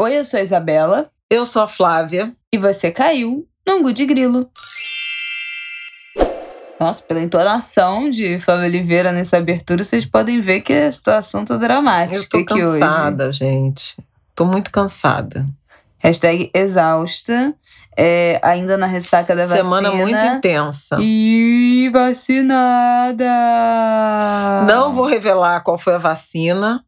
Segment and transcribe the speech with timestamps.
[0.00, 1.08] Oi, eu sou a Isabela.
[1.30, 2.32] Eu sou a Flávia.
[2.52, 4.50] E você caiu no Angu de Grilo.
[6.80, 11.56] Nossa, pela entonação de Flávia Oliveira nessa abertura, vocês podem ver que a situação tá
[11.56, 12.80] dramática Eu tô aqui hoje.
[12.80, 13.96] cansada, gente.
[14.34, 15.46] Tô muito cansada.
[15.98, 17.54] Hashtag exausta.
[17.96, 20.04] É, ainda na ressaca da Semana vacina.
[20.04, 20.96] muito intensa.
[21.00, 23.24] E vacinada!
[24.66, 26.84] Não vou revelar qual foi a vacina,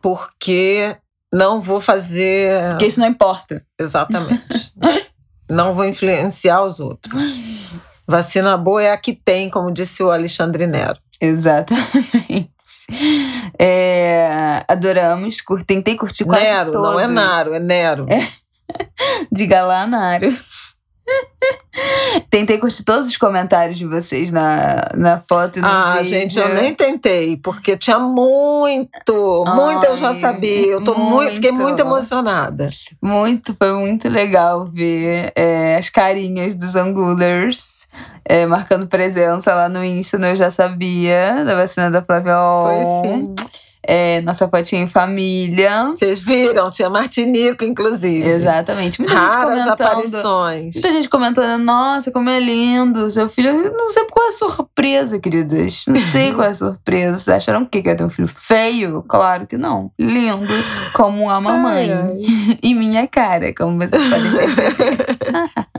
[0.00, 0.96] porque
[1.32, 2.70] não vou fazer.
[2.70, 3.64] Porque isso não importa.
[3.78, 4.42] Exatamente.
[5.48, 7.12] não vou influenciar os outros.
[8.06, 10.98] Vacina boa é a que tem, como disse o Alexandre Nero.
[11.20, 12.50] Exatamente.
[13.58, 16.92] É, adoramos, cur- tentei curtir quase Nero, todos.
[16.92, 18.06] não é Naro, é Nero.
[19.30, 20.36] Diga lá, Nário.
[22.28, 26.08] Tentei curtir todos os comentários de vocês na, na foto e no Ah, vídeo.
[26.08, 30.66] gente, eu nem tentei, porque tinha muito, muito eu já Ai, sabia.
[30.66, 31.66] Eu tô muito, fiquei muito.
[31.66, 32.68] muito emocionada.
[33.00, 37.88] Muito, foi muito legal ver é, as carinhas dos Angulers
[38.24, 43.10] é, marcando presença lá no Insta, no Eu Já Sabia, da vacina da Flávia Foi
[43.10, 43.34] sim.
[43.82, 45.86] É, nossa fotinha em família.
[45.86, 46.70] Vocês viram?
[46.70, 48.28] Tinha Martinico, inclusive.
[48.28, 49.00] Exatamente.
[49.00, 49.80] Muita gente Raras comentando.
[49.80, 50.74] aparições.
[50.74, 53.72] Muita gente comentando, nossa, como é lindo, seu filho.
[53.72, 55.84] Não sei qual é a surpresa, queridas.
[55.88, 57.18] Não sei qual é a surpresa.
[57.18, 59.02] Vocês acharam que que eu ia ter um filho feio?
[59.08, 59.90] Claro que não.
[59.98, 60.46] Lindo,
[60.92, 61.90] como a mamãe.
[61.90, 62.58] Ai, ai.
[62.62, 65.06] E minha cara, como vocês podem perceber.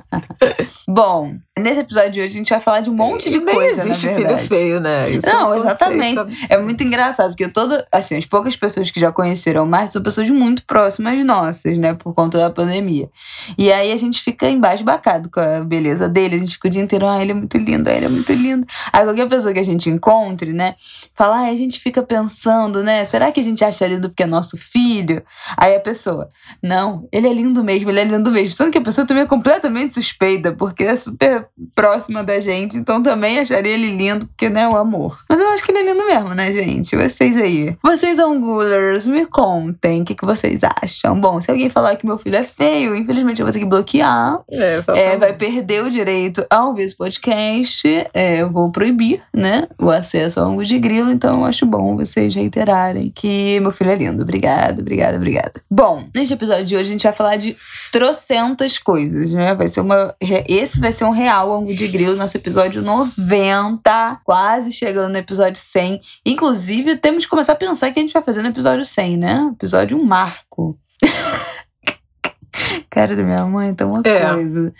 [0.88, 3.82] Bom, nesse episódio de hoje a gente vai falar de um monte de nem coisa,
[3.82, 4.48] existe na filho verdade.
[4.48, 5.10] feio, né?
[5.10, 6.54] Isso é Não, conceito exatamente.
[6.54, 10.30] É muito engraçado, porque todo, assim, as poucas pessoas que já conheceram Marcos são pessoas
[10.30, 11.94] muito próximas nossas, né?
[11.94, 13.10] Por conta da pandemia.
[13.58, 16.82] E aí a gente fica embasbacado com a beleza dele, a gente fica o dia
[16.82, 18.66] inteiro, ah, ele é muito lindo, ah, ele é muito lindo.
[18.94, 20.76] Aí qualquer pessoa que a gente encontre, né?
[21.14, 23.04] Fala, ah, a gente fica pensando, né?
[23.04, 25.22] Será que a gente acha lindo porque é nosso filho?
[25.58, 26.30] Aí a pessoa,
[26.64, 28.56] não, ele é lindo mesmo, ele é lindo mesmo.
[28.56, 33.04] Sendo que a pessoa também é completamente suspeita, porque é super próxima da gente, então
[33.04, 35.20] também acharia ele lindo, porque, né, o amor.
[35.30, 36.96] Mas eu acho que ele é lindo mesmo, né, gente?
[36.96, 37.76] Vocês aí.
[37.84, 41.20] Vocês, Angulers, me contem o que, que vocês acham.
[41.20, 44.40] Bom, se alguém falar que meu filho é feio, infelizmente eu vou ter que bloquear.
[44.52, 47.88] É, É, vai perder o direito a ouvir esse podcast.
[48.14, 49.68] É, eu vou proibir, né?
[49.80, 51.12] O acesso ao ângulo de grilo.
[51.12, 54.22] Então, eu acho bom vocês reiterarem que meu filho é lindo.
[54.22, 55.54] Obrigada, obrigada, obrigada.
[55.70, 57.58] Bom, neste episódio de hoje a gente vai falar de
[57.92, 59.56] trocentas coisas, né?
[59.56, 60.14] Vai ser uma.
[60.48, 64.22] Esse vai ser um real ângulo de grilo, nosso episódio 90.
[64.24, 66.00] Quase chegando no episódio 100.
[66.28, 69.18] Inclusive, temos que começar a pensar o que a gente vai fazer no episódio 100,
[69.18, 69.50] né?
[69.54, 70.78] Episódio um marco.
[72.90, 74.34] Cara da minha mãe, tá uma É.
[74.34, 74.72] coisa.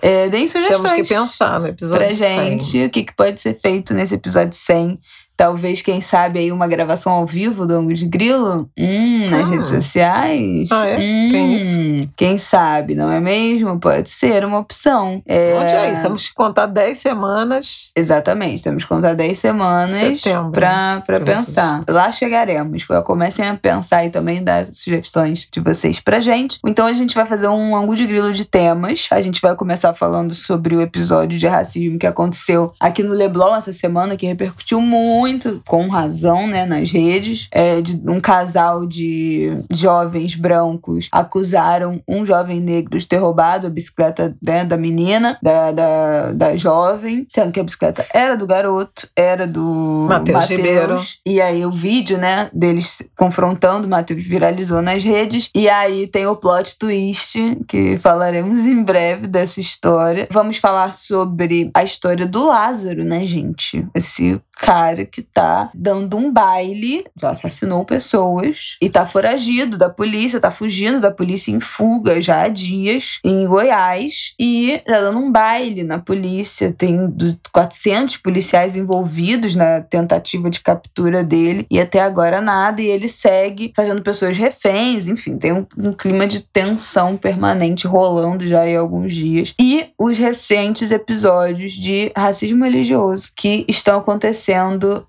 [0.00, 2.50] É, deem sugestões Temos que pensar no episódio pra 100.
[2.60, 4.98] gente o que, que pode ser feito nesse episódio 100.
[5.40, 8.68] Talvez, quem sabe, aí uma gravação ao vivo do Angus de Grilo?
[8.78, 9.52] Hum, nas Hum.
[9.52, 10.68] redes sociais?
[10.70, 10.98] Ah, é?
[10.98, 13.80] Hum, Tem Quem sabe, não é mesmo?
[13.80, 15.22] Pode ser uma opção.
[15.26, 16.02] É, Onde é isso?
[16.02, 17.90] Temos que contar 10 semanas.
[17.96, 21.84] Exatamente, temos que contar 10 semanas Setembro, pra, pra pensar.
[21.88, 22.84] Lá chegaremos.
[23.06, 26.58] Comecem a pensar e também dar sugestões de vocês pra gente.
[26.66, 29.08] Então a gente vai fazer um ângulo de grilo de temas.
[29.10, 33.56] A gente vai começar falando sobre o episódio de racismo que aconteceu aqui no Leblon
[33.56, 35.29] essa semana, que repercutiu muito,
[35.66, 37.48] com razão, né, nas redes.
[37.52, 43.70] É, de um casal de jovens brancos acusaram um jovem negro de ter roubado a
[43.70, 49.08] bicicleta né, da menina, da, da, da jovem, sendo que a bicicleta era do garoto,
[49.16, 50.08] era do
[50.48, 50.96] Ribeiro.
[51.26, 55.50] E aí o vídeo, né, deles confrontando o Matheus viralizou nas redes.
[55.54, 57.38] E aí tem o plot twist,
[57.68, 60.26] que falaremos em breve dessa história.
[60.30, 63.86] Vamos falar sobre a história do Lázaro, né, gente?
[63.94, 70.38] Esse cara que tá dando um baile, já assassinou pessoas e tá foragido da polícia,
[70.38, 75.32] tá fugindo da polícia em fuga já há dias em Goiás e tá dando um
[75.32, 76.74] baile na polícia.
[76.76, 82.82] Tem du- 400 policiais envolvidos na tentativa de captura dele e até agora nada.
[82.82, 88.46] E ele segue fazendo pessoas reféns, enfim, tem um, um clima de tensão permanente rolando
[88.46, 89.54] já há alguns dias.
[89.58, 94.49] E os recentes episódios de racismo religioso que estão acontecendo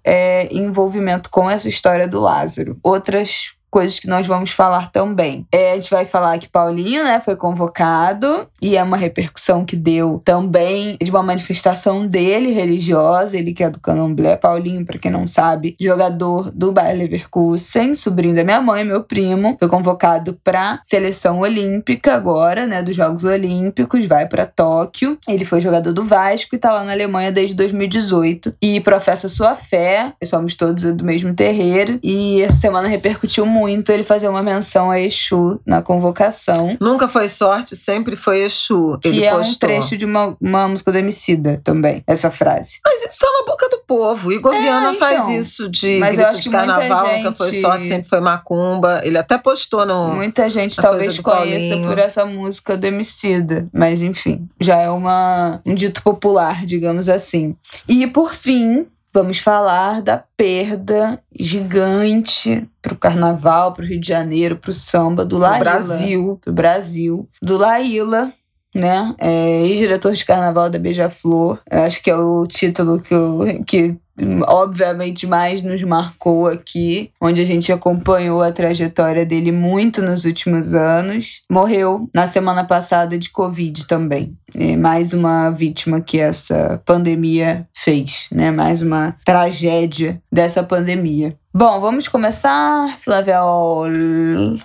[0.04, 2.78] é, em envolvimento com essa história do Lázaro.
[2.84, 5.48] Outras coisas que nós vamos falar também.
[5.52, 9.78] É, a gente vai falar que Paulinho, né, foi convocado e é uma repercussão que
[9.78, 15.10] deu também de uma manifestação dele religiosa, ele que é do Candomblé, Paulinho, pra quem
[15.10, 20.82] não sabe, jogador do Bayer Leverkusen, sobrinho da minha mãe, meu primo, foi convocado pra
[20.84, 25.18] seleção olímpica agora, né, dos Jogos Olímpicos, vai pra Tóquio.
[25.28, 29.56] Ele foi jogador do Vasco e tá lá na Alemanha desde 2018 e professa sua
[29.56, 34.42] fé, somos todos do mesmo terreiro e essa semana repercutiu muito muito ele fazer uma
[34.44, 36.78] menção a Exu na convocação.
[36.82, 38.98] Nunca foi sorte, sempre foi Exu.
[39.02, 39.52] Que ele é postou.
[39.54, 42.80] um trecho de uma, uma música do Emicida também, essa frase.
[42.86, 44.32] Mas isso tá na boca do povo.
[44.32, 45.36] Igor É, Viana faz então.
[45.36, 49.02] isso de Mas eu acho que muita carnaval, nunca foi gente- sorte, sempre foi macumba.
[49.04, 50.10] Ele até postou no.
[50.10, 51.88] Muita gente talvez conheça Paulinho.
[51.88, 57.56] por essa música do Emicida, mas enfim, já é uma, um dito popular, digamos assim.
[57.88, 64.74] E por fim, vamos falar da perda gigante pro carnaval, pro Rio de Janeiro, pro
[64.74, 65.60] samba do Laíla.
[65.60, 66.40] Brasil.
[66.42, 67.30] Pro Brasil.
[67.42, 68.32] Do Laíla,
[68.74, 69.14] né?
[69.20, 71.60] É, ex-diretor de carnaval da Beija-Flor.
[71.70, 77.42] Acho que é o título que, eu, que hum, obviamente mais nos marcou aqui, onde
[77.42, 81.42] a gente acompanhou a trajetória dele muito nos últimos anos.
[81.52, 84.38] Morreu na semana passada de Covid também.
[84.56, 88.52] É mais uma vítima que essa pandemia fez, né?
[88.52, 91.38] Mais uma tragédia dessa pandemia.
[91.54, 93.40] Bom, vamos começar, Flávia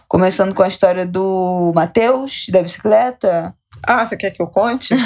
[0.09, 3.53] começando com a história do Matheus, da bicicleta.
[3.87, 4.95] Ah, você quer que eu conte?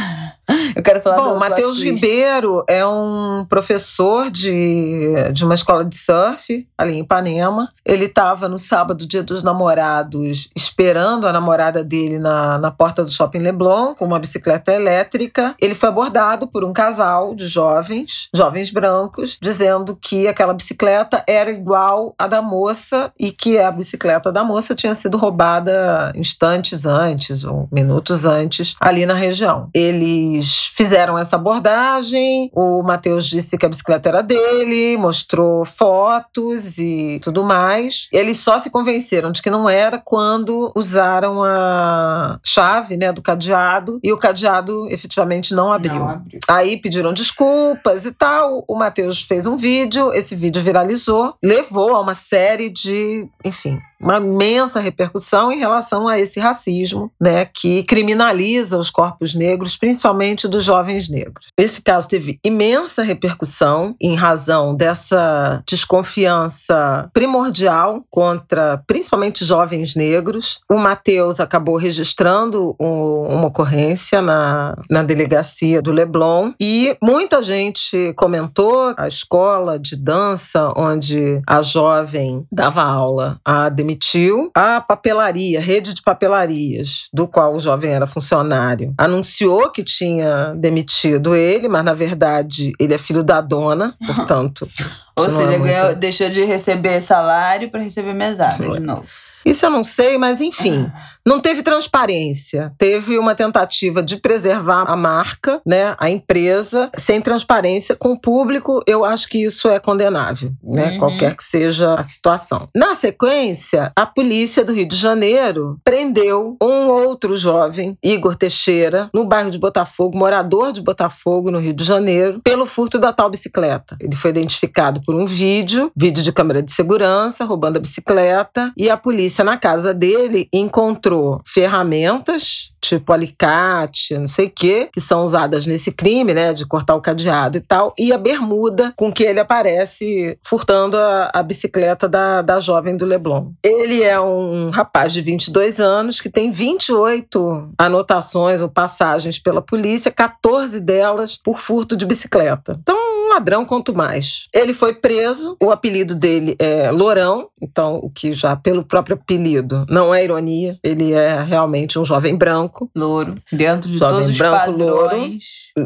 [0.75, 1.81] Eu quero falar Bom, do Matheus.
[1.81, 7.69] Ribeiro é um professor de, de uma escola de surf ali em Ipanema.
[7.85, 13.11] Ele estava no sábado, dia dos namorados, esperando a namorada dele na, na porta do
[13.11, 15.55] shopping Leblon com uma bicicleta elétrica.
[15.61, 21.51] Ele foi abordado por um casal de jovens, jovens brancos, dizendo que aquela bicicleta era
[21.51, 27.45] igual à da moça e que a bicicleta da moça tinha sido roubada instantes antes
[27.45, 29.69] ou minutos antes ali na região.
[29.75, 32.51] Eles fizeram essa abordagem.
[32.55, 38.09] O Matheus disse que a bicicleta era dele, mostrou fotos e tudo mais.
[38.13, 43.99] Eles só se convenceram de que não era quando usaram a chave né, do cadeado
[44.03, 45.95] e o cadeado efetivamente não abriu.
[45.95, 46.41] Não abriu.
[46.49, 48.65] Aí pediram desculpas e tal.
[48.69, 54.17] O Matheus fez um vídeo, esse vídeo viralizou, levou a uma série de, enfim, uma
[54.19, 60.65] imensa repercussão em relação a esse racismo, né, que criminaliza os corpos negros, principalmente dos
[60.65, 61.49] jovens negros.
[61.59, 70.61] Esse caso teve imensa repercussão em razão dessa desconfiança primordial contra principalmente jovens negros.
[70.71, 78.13] O Matheus acabou registrando um- uma ocorrência na, na delegacia do Leblon e muita gente
[78.17, 84.51] comentou a escola de dança onde a jovem dava aula a demitiu.
[84.55, 91.35] A papelaria, rede de papelarias, do qual o jovem era funcionário, anunciou que tinha demitido
[91.35, 94.69] ele, mas na verdade ele é filho da dona, portanto.
[95.17, 98.79] Ou é seja, muito- ganhou, deixou de receber salário para receber mesada Foi.
[98.79, 99.07] de novo.
[99.45, 100.91] Isso eu não sei, mas enfim.
[101.31, 102.73] Não teve transparência.
[102.77, 108.83] Teve uma tentativa de preservar a marca, né, a empresa, sem transparência com o público.
[108.85, 110.99] Eu acho que isso é condenável, né, Uhum.
[110.99, 112.69] qualquer que seja a situação.
[112.75, 119.25] Na sequência, a polícia do Rio de Janeiro prendeu um outro jovem, Igor Teixeira, no
[119.25, 123.97] bairro de Botafogo, morador de Botafogo, no Rio de Janeiro, pelo furto da tal bicicleta.
[124.01, 128.91] Ele foi identificado por um vídeo, vídeo de câmera de segurança, roubando a bicicleta, e
[128.91, 135.25] a polícia na casa dele encontrou ferramentas, tipo alicate, não sei o quê, que são
[135.25, 139.23] usadas nesse crime, né, de cortar o cadeado e tal, e a bermuda com que
[139.23, 143.51] ele aparece furtando a, a bicicleta da, da jovem do Leblon.
[143.63, 150.11] Ele é um rapaz de 22 anos que tem 28 anotações ou passagens pela polícia,
[150.11, 152.77] 14 delas por furto de bicicleta.
[152.81, 153.00] Então,
[153.31, 154.47] ladrão quanto mais.
[154.53, 159.87] Ele foi preso, o apelido dele é Lourão, então o que já pelo próprio apelido
[159.89, 163.37] não é ironia, ele é realmente um jovem branco, Louro.
[163.53, 165.43] Dentro de Jovem todos os branco, padrões.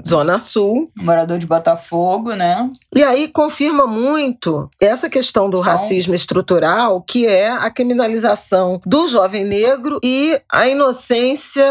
[0.06, 0.88] Zona Sul.
[0.96, 2.68] Morador de Botafogo, né?
[2.94, 9.06] E aí confirma muito essa questão do São- racismo estrutural, que é a criminalização do
[9.08, 11.64] jovem negro e a inocência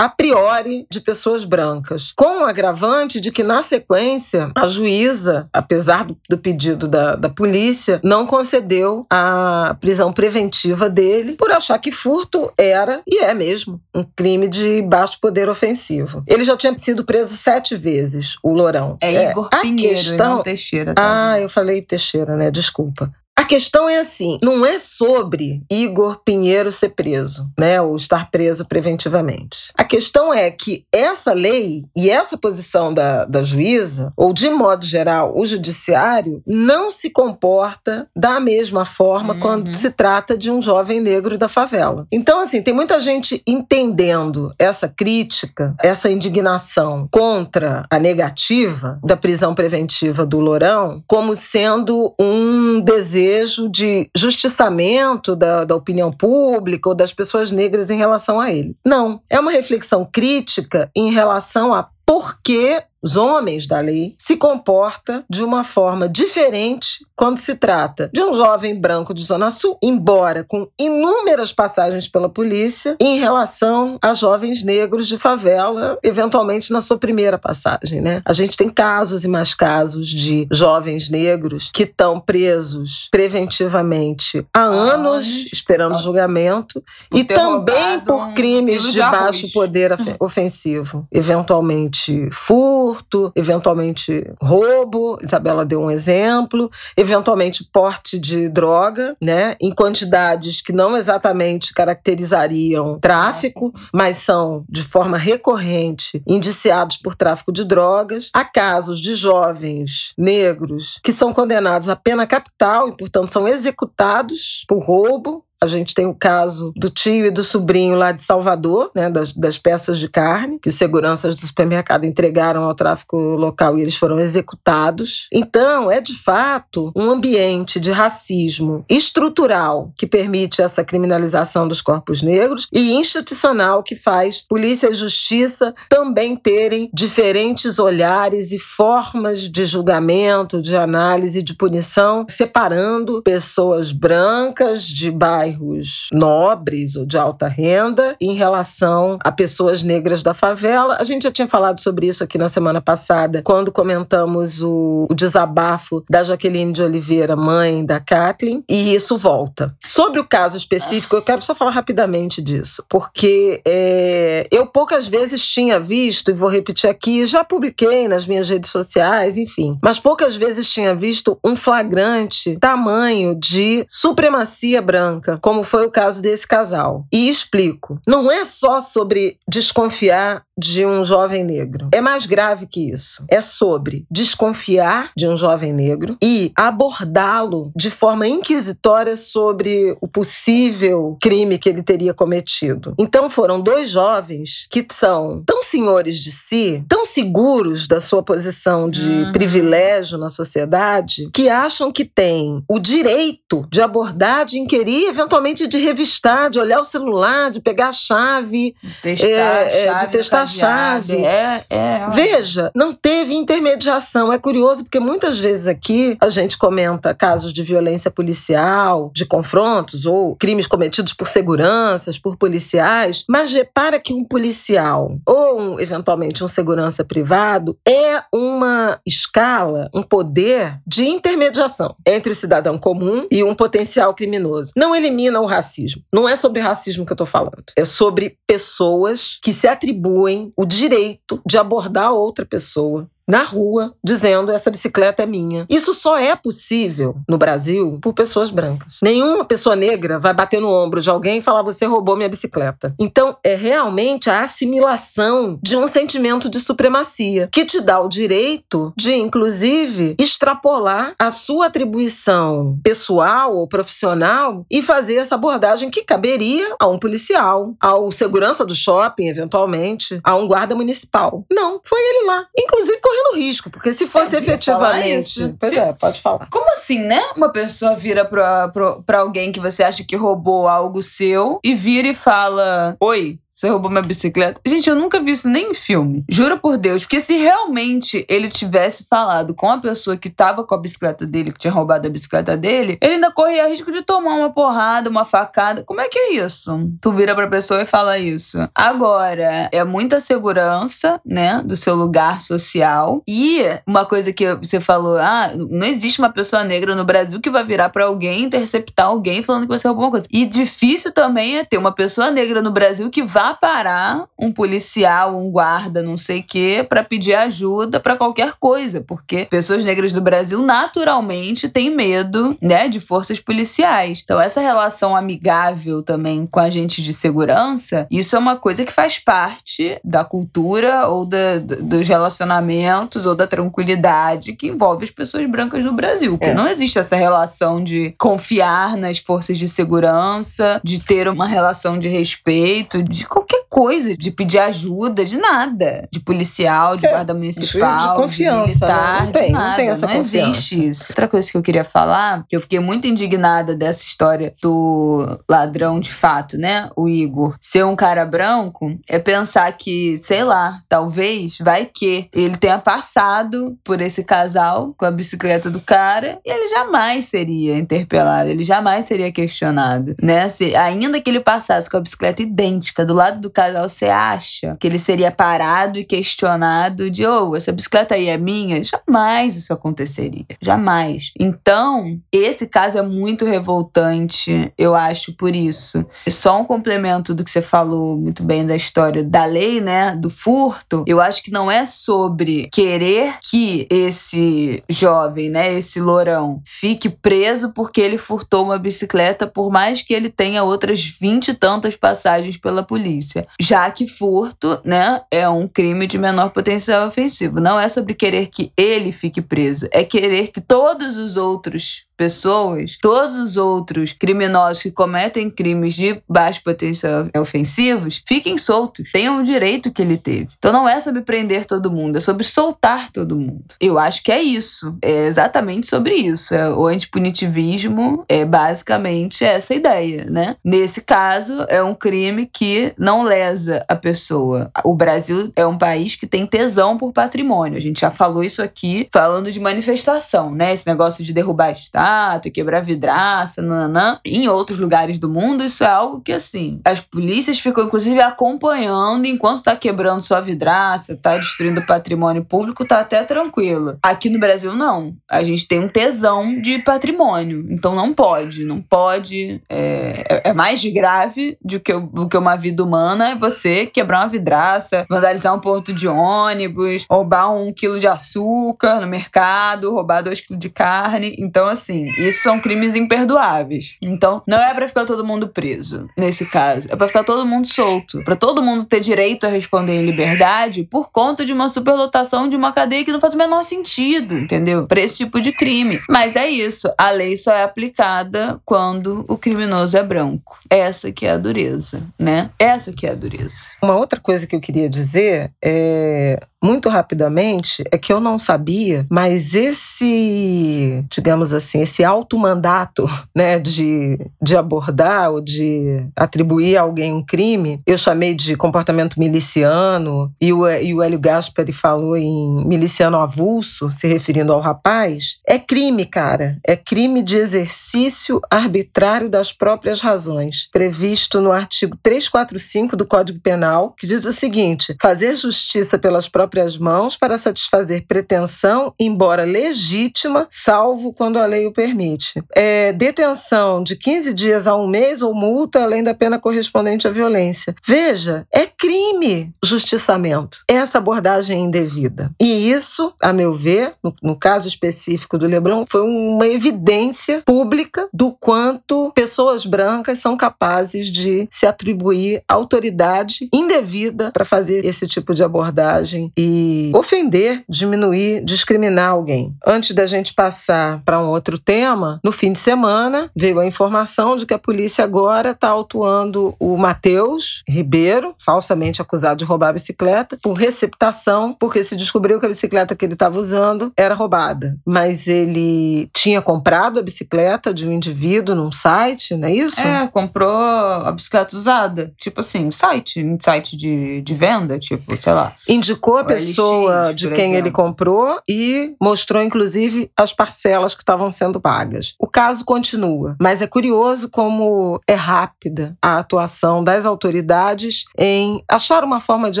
[0.00, 2.12] a priori de pessoas brancas.
[2.16, 5.13] Com o agravante de que, na sequência, a juíza,
[5.52, 11.78] apesar do, do pedido da, da polícia, não concedeu a prisão preventiva dele por achar
[11.78, 16.22] que furto era, e é mesmo, um crime de baixo poder ofensivo.
[16.26, 18.96] Ele já tinha sido preso sete vezes, o Lourão.
[19.00, 20.94] É, Igor a Pinheiro questão- não Teixeira.
[20.94, 21.32] Tá?
[21.32, 22.50] ah, eu falei Teixeira, né?
[22.50, 23.12] Desculpa.
[23.36, 28.64] A questão é assim, não é sobre Igor Pinheiro ser preso, né, ou estar preso
[28.66, 29.70] preventivamente.
[29.76, 34.86] A questão é que essa lei e essa posição da, da juíza, ou de modo
[34.86, 39.40] geral, o judiciário, não se comporta da mesma forma Uhum.
[39.40, 42.06] quando se trata de um jovem negro da favela.
[42.12, 49.54] Então, assim, tem muita gente entendendo essa crítica, essa indignação contra a negativa da prisão
[49.54, 53.23] preventiva do Lourão como sendo um desejo
[53.70, 58.76] de justiçamento da, da opinião pública ou das pessoas negras em relação a ele.
[58.84, 64.38] Não, é uma reflexão crítica em relação a por que os homens da lei, se
[64.38, 69.76] comporta de uma forma diferente quando se trata de um jovem branco de Zona Sul,
[69.82, 76.80] embora com inúmeras passagens pela polícia, em relação a jovens negros de favela, eventualmente na
[76.80, 78.22] sua primeira passagem, né?
[78.24, 84.62] A gente tem casos e mais casos de jovens negros que estão presos preventivamente há
[84.62, 86.82] anos, esperando julgamento,
[87.12, 95.64] e também por crimes de, de baixo poder ofensivo, eventualmente furto, furto, eventualmente roubo, Isabela
[95.64, 103.72] deu um exemplo, eventualmente porte de droga, né, em quantidades que não exatamente caracterizariam tráfico,
[103.92, 108.30] mas são de forma recorrente indiciados por tráfico de drogas.
[108.32, 114.64] Há casos de jovens negros que são condenados à pena capital e, portanto, são executados
[114.68, 118.90] por roubo a gente tem o caso do tio e do sobrinho lá de Salvador,
[118.94, 123.78] né, das, das peças de carne, que os seguranças do supermercado entregaram ao tráfico local
[123.78, 125.28] e eles foram executados.
[125.32, 132.22] Então, é de fato um ambiente de racismo estrutural que permite essa criminalização dos corpos
[132.22, 139.64] negros e institucional que faz polícia e justiça também terem diferentes olhares e formas de
[139.64, 147.48] julgamento, de análise, de punição, separando pessoas brancas de bairro bairros nobres ou de alta
[147.48, 150.96] renda em relação a pessoas negras da favela.
[150.98, 155.14] A gente já tinha falado sobre isso aqui na semana passada, quando comentamos o, o
[155.14, 159.74] desabafo da Jaqueline de Oliveira, mãe da Kathleen, e isso volta.
[159.84, 165.44] Sobre o caso específico, eu quero só falar rapidamente disso, porque é, eu poucas vezes
[165.46, 170.36] tinha visto, e vou repetir aqui, já publiquei nas minhas redes sociais, enfim, mas poucas
[170.36, 177.06] vezes tinha visto um flagrante tamanho de supremacia branca como foi o caso desse casal.
[177.12, 178.00] E explico.
[178.06, 181.88] Não é só sobre desconfiar de um jovem negro.
[181.92, 183.24] É mais grave que isso.
[183.28, 191.16] É sobre desconfiar de um jovem negro e abordá-lo de forma inquisitória sobre o possível
[191.20, 192.94] crime que ele teria cometido.
[192.98, 198.88] Então foram dois jovens que são tão senhores de si, tão seguros da sua posição
[198.88, 199.32] de uhum.
[199.32, 205.78] privilégio na sociedade, que acham que têm o direito de abordar, de inquirir, eventualmente de
[205.78, 209.98] revistar, de olhar o celular, de pegar a chave, de testar, é, a chave, é,
[209.98, 211.16] de testar a chave.
[211.16, 214.32] É, é, Veja, não teve intermediação.
[214.32, 220.06] É curioso porque muitas vezes aqui a gente comenta casos de violência policial, de confrontos
[220.06, 226.44] ou crimes cometidos por seguranças, por policiais, mas repara que um policial ou um, eventualmente
[226.44, 233.42] um segurança privado é uma escala, um poder de intermediação entre o cidadão comum e
[233.42, 234.72] um potencial criminoso.
[234.76, 236.02] Não elimina o racismo.
[236.12, 237.64] Não é sobre racismo que eu estou falando.
[237.76, 244.52] É sobre pessoas que se atribuem o direito de abordar outra pessoa na rua dizendo
[244.52, 245.66] essa bicicleta é minha.
[245.68, 248.94] Isso só é possível no Brasil por pessoas brancas.
[249.02, 252.94] Nenhuma pessoa negra vai bater no ombro de alguém e falar você roubou minha bicicleta.
[252.98, 258.92] Então é realmente a assimilação de um sentimento de supremacia que te dá o direito
[258.96, 266.74] de inclusive extrapolar a sua atribuição pessoal ou profissional e fazer essa abordagem que caberia
[266.78, 271.44] a um policial, ao segurança do shopping eventualmente, a um guarda municipal.
[271.50, 272.46] Não, foi ele lá.
[272.56, 275.54] Inclusive correndo risco, porque se fosse efetivamente.
[275.58, 275.78] Pois se...
[275.78, 276.48] é, pode falar.
[276.50, 277.20] Como assim, né?
[277.36, 281.74] Uma pessoa vira pra, pra, pra alguém que você acha que roubou algo seu e
[281.74, 284.60] vira e fala: Oi, você roubou minha bicicleta.
[284.66, 286.24] Gente, eu nunca vi isso nem em filme.
[286.28, 287.02] Juro por Deus.
[287.02, 291.52] Porque se realmente ele tivesse falado com a pessoa que tava com a bicicleta dele,
[291.52, 295.24] que tinha roubado a bicicleta dele, ele ainda corria risco de tomar uma porrada, uma
[295.24, 295.84] facada.
[295.84, 296.90] Como é que é isso?
[297.00, 298.58] Tu vira pra pessoa e fala isso.
[298.74, 303.22] Agora, é muita segurança, né, do seu lugar social.
[303.28, 307.50] E uma coisa que você falou, ah, não existe uma pessoa negra no Brasil que
[307.50, 310.26] vai virar para alguém, interceptar alguém falando que você roubou uma coisa.
[310.32, 315.38] E difícil também é ter uma pessoa negra no Brasil que vai parar um policial,
[315.38, 320.12] um guarda, não sei o quê, para pedir ajuda para qualquer coisa, porque pessoas negras
[320.12, 324.22] do Brasil naturalmente têm medo, né, de forças policiais.
[324.24, 329.18] Então essa relação amigável também com agentes de segurança, isso é uma coisa que faz
[329.18, 335.82] parte da cultura ou da, dos relacionamentos ou da tranquilidade que envolve as pessoas brancas
[335.82, 336.38] no Brasil.
[336.38, 336.54] Porque é.
[336.54, 342.08] não existe essa relação de confiar nas forças de segurança, de ter uma relação de
[342.08, 346.08] respeito, de qualquer coisa, de pedir ajuda, de nada.
[346.12, 349.24] De policial, de é, guarda municipal, de, confiança, de militar, né?
[349.24, 349.68] não tem, de nada.
[349.68, 351.06] Não, tem essa não existe isso.
[351.10, 355.98] Outra coisa que eu queria falar, que eu fiquei muito indignada dessa história do ladrão
[355.98, 356.88] de fato, né?
[356.94, 362.56] O Igor, ser um cara branco, é pensar que, sei lá, talvez, vai que ele
[362.56, 368.48] tenha passado por esse casal com a bicicleta do cara e ele jamais seria interpelado,
[368.48, 370.48] ele jamais seria questionado, né?
[370.48, 374.76] Se, ainda que ele passasse com a bicicleta idêntica do lado do casal, você acha
[374.78, 378.82] que ele seria parado e questionado de, oh, essa bicicleta aí é minha?
[378.82, 381.32] Jamais isso aconteceria, jamais.
[381.38, 386.04] Então, esse caso é muito revoltante, eu acho, por isso.
[386.28, 390.30] Só um complemento do que você falou muito bem da história da lei, né, do
[390.30, 397.08] furto, eu acho que não é sobre querer que esse jovem, né, esse lourão, fique
[397.08, 401.96] preso porque ele furtou uma bicicleta, por mais que ele tenha outras vinte e tantas
[401.96, 403.13] passagens pela polícia.
[403.60, 407.60] Já que furto, né, é um crime de menor potencial ofensivo.
[407.60, 412.96] Não é sobre querer que ele fique preso, é querer que todos os outros pessoas,
[413.00, 419.42] todos os outros criminosos que cometem crimes de baixo potencial ofensivos fiquem soltos, tenham o
[419.42, 420.48] direito que ele teve.
[420.58, 423.64] Então não é sobre prender todo mundo, é sobre soltar todo mundo.
[423.80, 426.54] Eu acho que é isso, é exatamente sobre isso.
[426.54, 430.56] É, o antipunitivismo é basicamente essa ideia, né?
[430.64, 434.70] Nesse caso, é um crime que não lesa a pessoa.
[434.84, 437.76] O Brasil é um país que tem tesão por patrimônio.
[437.76, 440.72] A gente já falou isso aqui falando de manifestação, né?
[440.72, 444.20] Esse negócio de derrubar Estado gato, quebrar vidraça, nananã.
[444.24, 449.26] Em outros lugares do mundo, isso é algo que, assim, as polícias ficam, inclusive, acompanhando
[449.26, 453.96] enquanto tá quebrando sua vidraça, tá destruindo patrimônio público, tá até tranquilo.
[454.02, 455.14] Aqui no Brasil, não.
[455.30, 457.66] A gente tem um tesão de patrimônio.
[457.70, 459.62] Então não pode, não pode.
[459.68, 464.20] É, é, é mais grave do que, do que uma vida humana é você quebrar
[464.20, 470.22] uma vidraça, vandalizar um ponto de ônibus, roubar um quilo de açúcar no mercado, roubar
[470.22, 471.34] dois quilos de carne.
[471.38, 473.96] Então, assim, assim, isso são crimes imperdoáveis.
[474.02, 476.88] Então, não é para ficar todo mundo preso, nesse caso.
[476.90, 478.22] É para ficar todo mundo solto.
[478.24, 482.56] para todo mundo ter direito a responder em liberdade por conta de uma superlotação de
[482.56, 484.86] uma cadeia que não faz o menor sentido, entendeu?
[484.86, 486.00] Para esse tipo de crime.
[486.08, 486.92] Mas é isso.
[486.98, 490.58] A lei só é aplicada quando o criminoso é branco.
[490.68, 492.50] Essa que é a dureza, né?
[492.58, 493.54] Essa que é a dureza.
[493.82, 499.06] Uma outra coisa que eu queria dizer é muito rapidamente é que eu não sabia,
[499.10, 506.82] mas esse, digamos assim, esse alto mandato, né, de, de abordar ou de atribuir a
[506.82, 512.16] alguém um crime, eu chamei de comportamento miliciano e o, e o Hélio Gaspari falou
[512.16, 516.58] em miliciano avulso, se referindo ao rapaz, é crime, cara.
[516.66, 523.94] É crime de exercício arbitrário das próprias razões, previsto no artigo 345 do Código Penal,
[523.96, 531.12] que diz o seguinte: fazer justiça pelas próprias mãos para satisfazer pretensão, embora legítima, salvo
[531.12, 532.42] quando a lei o permite.
[532.54, 537.10] É, detenção de 15 dias a um mês ou multa além da pena correspondente à
[537.10, 537.74] violência.
[537.86, 540.62] Veja, é crime justiçamento.
[540.68, 542.30] Essa abordagem é indevida.
[542.40, 548.08] E isso, a meu ver, no, no caso específico do Leblon, foi uma evidência pública
[548.12, 555.34] do quanto pessoas brancas são capazes de se atribuir autoridade indevida para fazer esse tipo
[555.34, 559.54] de abordagem e ofender, diminuir, discriminar alguém.
[559.66, 564.36] Antes da gente passar para um outro tema, no fim de semana veio a informação
[564.36, 569.72] de que a polícia agora está autuando o Matheus Ribeiro, falsamente acusado de roubar a
[569.72, 574.76] bicicleta, por receptação, porque se descobriu que a bicicleta que ele estava usando era roubada.
[574.86, 579.80] Mas ele tinha comprado a bicicleta de um indivíduo num site, não é isso?
[579.80, 582.12] É, comprou a bicicleta usada.
[582.18, 585.54] Tipo assim, site, um site de, de venda, tipo, sei lá.
[585.68, 587.56] Indicou a pessoa LX, de quem exemplo.
[587.56, 592.14] ele comprou e mostrou, inclusive, as parcelas que estavam sendo pagas.
[592.18, 599.04] O caso continua, mas é curioso como é rápida a atuação das autoridades em achar
[599.04, 599.60] uma forma de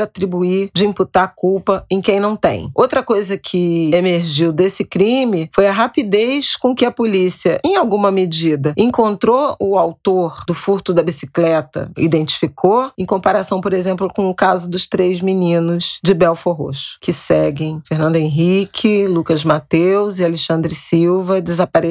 [0.00, 2.70] atribuir, de imputar culpa em quem não tem.
[2.74, 8.10] Outra coisa que emergiu desse crime foi a rapidez com que a polícia, em alguma
[8.10, 14.34] medida, encontrou o autor do furto da bicicleta, identificou, em comparação, por exemplo, com o
[14.34, 20.74] caso dos três meninos de Belfort Roxo, que seguem Fernando Henrique, Lucas Mateus e Alexandre
[20.74, 21.83] Silva, desaparecidos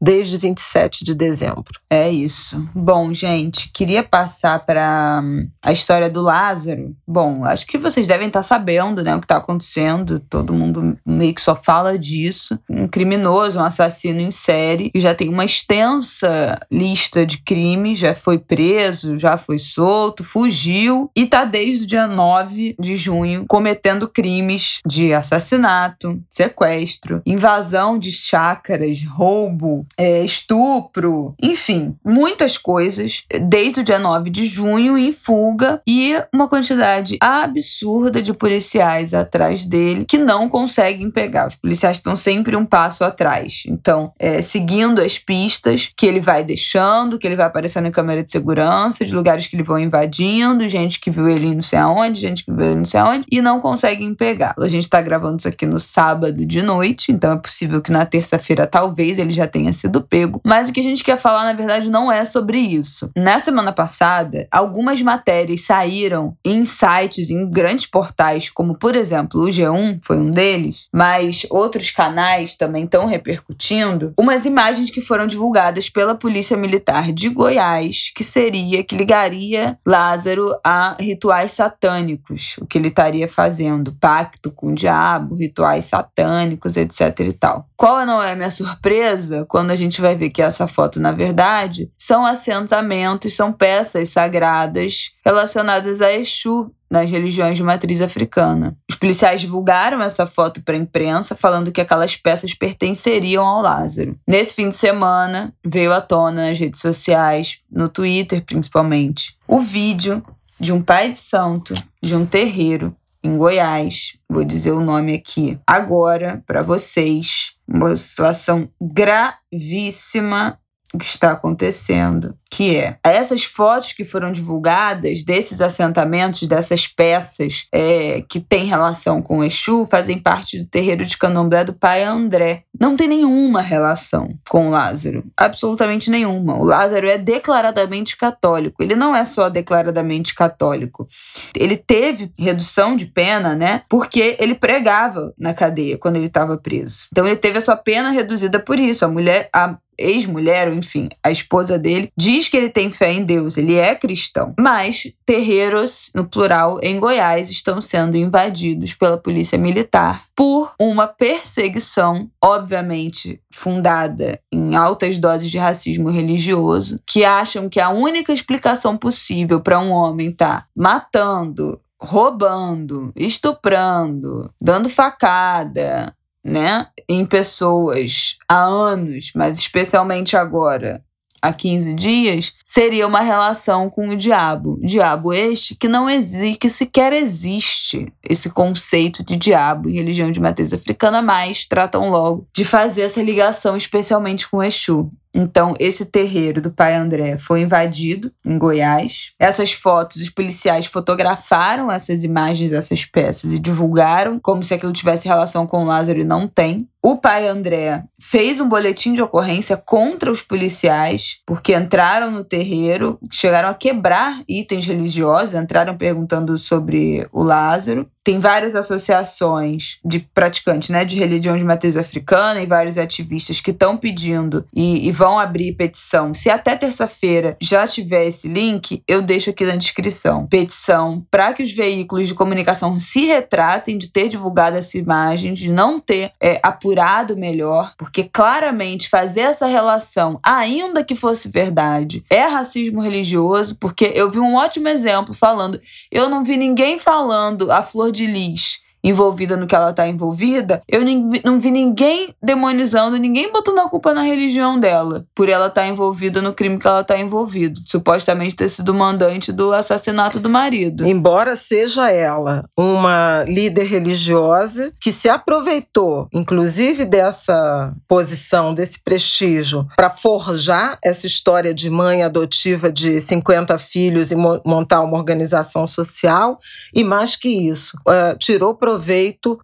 [0.00, 1.80] desde 27 de dezembro.
[1.90, 2.68] É isso.
[2.74, 8.28] Bom, gente, queria passar para hum, a história do Lázaro, bom, acho que vocês devem
[8.28, 10.20] estar sabendo, né, o que está acontecendo.
[10.30, 12.58] Todo mundo meio que só fala disso.
[12.68, 18.14] Um criminoso, um assassino em série, que já tem uma extensa lista de crimes, já
[18.14, 24.08] foi preso, já foi solto, fugiu e tá desde o dia 9 de junho cometendo
[24.08, 33.84] crimes de assassinato, sequestro, invasão de chácaras, roubo, é, estupro, enfim, muitas coisas desde o
[33.84, 40.18] dia 9 de junho em fuga e uma quantidade absurda de policiais atrás dele que
[40.18, 41.48] não conseguem pegar.
[41.48, 43.64] Os policiais estão sempre um passo atrás.
[43.66, 48.22] Então, é, seguindo as pistas que ele vai deixando, que ele vai aparecendo em câmera
[48.22, 52.20] de segurança, de lugares que ele vão invadindo, gente que viu ele não sei aonde,
[52.20, 54.64] gente que viu ele não sei aonde, e não conseguem pegá-lo.
[54.64, 58.04] A gente tá gravando isso aqui no sábado de noite, então é possível que na
[58.04, 60.40] terça-feira talvez ele já tenha sido pego.
[60.44, 63.10] Mas o que a gente quer falar, na verdade, não é sobre isso.
[63.16, 69.48] Na semana passada, algumas matérias saíram em sites, em grandes portais, como por exemplo o
[69.48, 75.88] G1 foi um deles, mas outros canais também estão repercutindo, umas imagens que foram divulgadas
[75.88, 82.78] pela Polícia Militar de Goiás, que seria, que ligaria Lázaro a rituais satânicos, o que
[82.78, 87.66] ele estaria fazendo, pacto com o diabo, rituais satânicos, etc e tal.
[87.82, 91.10] Qual não é a minha surpresa quando a gente vai ver que essa foto, na
[91.10, 98.76] verdade, são assentamentos, são peças sagradas relacionadas a Exu, nas religiões de matriz africana.
[98.88, 104.16] Os policiais divulgaram essa foto para a imprensa, falando que aquelas peças pertenceriam ao Lázaro.
[104.28, 110.22] Nesse fim de semana, veio à tona nas redes sociais, no Twitter principalmente, o vídeo
[110.60, 114.16] de um pai de santo de um terreiro em Goiás.
[114.28, 117.52] Vou dizer o nome aqui agora para vocês.
[117.72, 120.58] Uma situação gravíssima
[120.98, 128.22] que está acontecendo que é essas fotos que foram divulgadas desses assentamentos, dessas peças é,
[128.28, 132.64] que têm relação com o Exu, fazem parte do terreiro de candomblé do pai André.
[132.78, 136.58] Não tem nenhuma relação com o Lázaro, absolutamente nenhuma.
[136.58, 138.82] O Lázaro é declaradamente católico.
[138.82, 141.08] Ele não é só declaradamente católico.
[141.56, 143.80] Ele teve redução de pena, né?
[143.88, 147.06] Porque ele pregava na cadeia quando ele estava preso.
[147.10, 149.06] Então ele teve a sua pena reduzida por isso.
[149.06, 153.56] A mulher, a ex-mulher, enfim, a esposa dele, diz que ele tem fé em Deus,
[153.56, 154.54] ele é cristão.
[154.58, 162.30] Mas terreiros, no plural, em Goiás, estão sendo invadidos pela polícia militar por uma perseguição,
[162.42, 169.60] obviamente fundada em altas doses de racismo religioso, que acham que a única explicação possível
[169.60, 179.30] para um homem estar tá matando, roubando, estuprando, dando facada, né, em pessoas há anos,
[179.34, 181.04] mas especialmente agora,
[181.42, 184.78] há 15 dias, seria uma relação com o diabo.
[184.82, 190.40] Diabo este que não existe, que sequer existe esse conceito de diabo em religião de
[190.40, 195.10] matriz africana, mas tratam logo de fazer essa ligação especialmente com Exu.
[195.34, 199.32] Então, esse terreiro do pai André foi invadido em Goiás.
[199.38, 205.26] Essas fotos, os policiais fotografaram essas imagens, essas peças e divulgaram como se aquilo tivesse
[205.26, 206.86] relação com o Lázaro e não tem.
[207.04, 213.18] O pai André fez um boletim de ocorrência contra os policiais, porque entraram no terreiro,
[213.28, 218.08] chegaram a quebrar itens religiosos, entraram perguntando sobre o Lázaro.
[218.22, 223.72] Tem várias associações de praticantes né, de religião de matriz africana e vários ativistas que
[223.72, 226.32] estão pedindo e, e vão abrir petição.
[226.32, 230.46] Se até terça-feira já tiver esse link, eu deixo aqui na descrição.
[230.46, 235.68] Petição para que os veículos de comunicação se retratem de ter divulgado essa imagem, de
[235.68, 236.91] não ter é, apurado
[237.36, 244.30] melhor, porque claramente fazer essa relação, ainda que fosse verdade, é racismo religioso, porque eu
[244.30, 249.56] vi um ótimo exemplo falando, eu não vi ninguém falando a flor de lis envolvida
[249.56, 251.02] no que ela tá envolvida, eu
[251.44, 255.88] não vi ninguém demonizando, ninguém botando a culpa na religião dela, por ela estar tá
[255.88, 261.06] envolvida no crime que ela tá envolvida, supostamente ter sido mandante do assassinato do marido.
[261.06, 270.10] Embora seja ela uma líder religiosa que se aproveitou, inclusive dessa posição, desse prestígio, para
[270.10, 276.58] forjar essa história de mãe adotiva de 50 filhos e montar uma organização social,
[276.94, 278.91] e mais que isso, uh, tirou proveito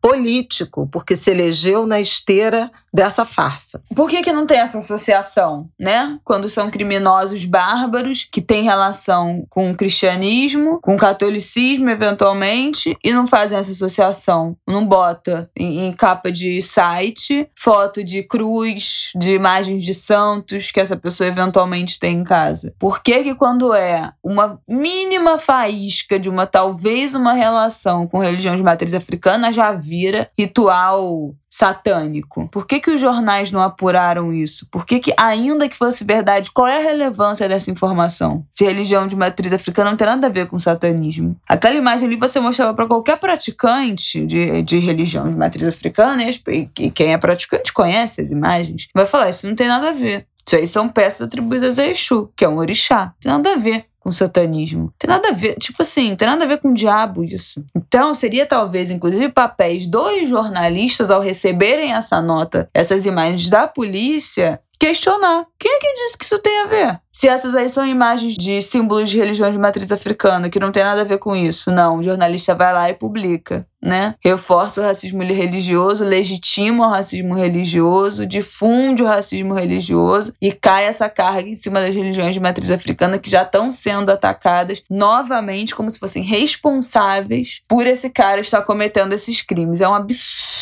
[0.01, 3.83] político, porque se elegeu na esteira dessa farsa.
[3.95, 6.19] Por que, que não tem essa associação, né?
[6.25, 13.13] Quando são criminosos bárbaros que têm relação com o cristianismo, com o catolicismo, eventualmente, e
[13.13, 14.57] não fazem essa associação.
[14.67, 20.81] Não bota em, em capa de site foto de cruz, de imagens de santos que
[20.81, 22.75] essa pessoa eventualmente tem em casa.
[22.79, 28.57] Por que que quando é uma mínima faísca de uma talvez uma relação com religião
[28.57, 32.49] de matriz africana já vira ritual satânico?
[32.53, 34.69] Por que, que os jornais não apuraram isso?
[34.71, 38.47] Por que, que, ainda que fosse verdade, qual é a relevância dessa informação?
[38.53, 41.37] Se religião de matriz africana não tem nada a ver com satanismo.
[41.49, 46.91] Aquela imagem ali você mostrava para qualquer praticante de, de religião de matriz africana, e
[46.91, 50.27] quem é praticante conhece as imagens, vai falar: Isso não tem nada a ver.
[50.47, 53.07] Isso aí são peças atribuídas a Exu, que é um orixá.
[53.07, 54.91] Não tem nada a ver com satanismo.
[54.99, 57.63] Tem nada a ver, tipo assim, tem nada a ver com o diabo isso.
[57.77, 64.61] Então, seria talvez, inclusive, papéis dos jornalistas ao receberem essa nota, essas imagens da polícia,
[64.79, 65.47] questionar.
[65.59, 67.01] Quem é que disse que isso tem a ver?
[67.13, 70.85] Se essas aí são imagens de símbolos de religião de matriz africana, que não tem
[70.85, 71.73] nada a ver com isso.
[71.73, 74.15] Não, o jornalista vai lá e publica, né?
[74.23, 81.09] Reforça o racismo religioso, legitima o racismo religioso, difunde o racismo religioso e cai essa
[81.09, 85.91] carga em cima das religiões de matriz africana que já estão sendo atacadas novamente como
[85.91, 89.81] se fossem responsáveis por esse cara estar cometendo esses crimes.
[89.81, 89.95] É um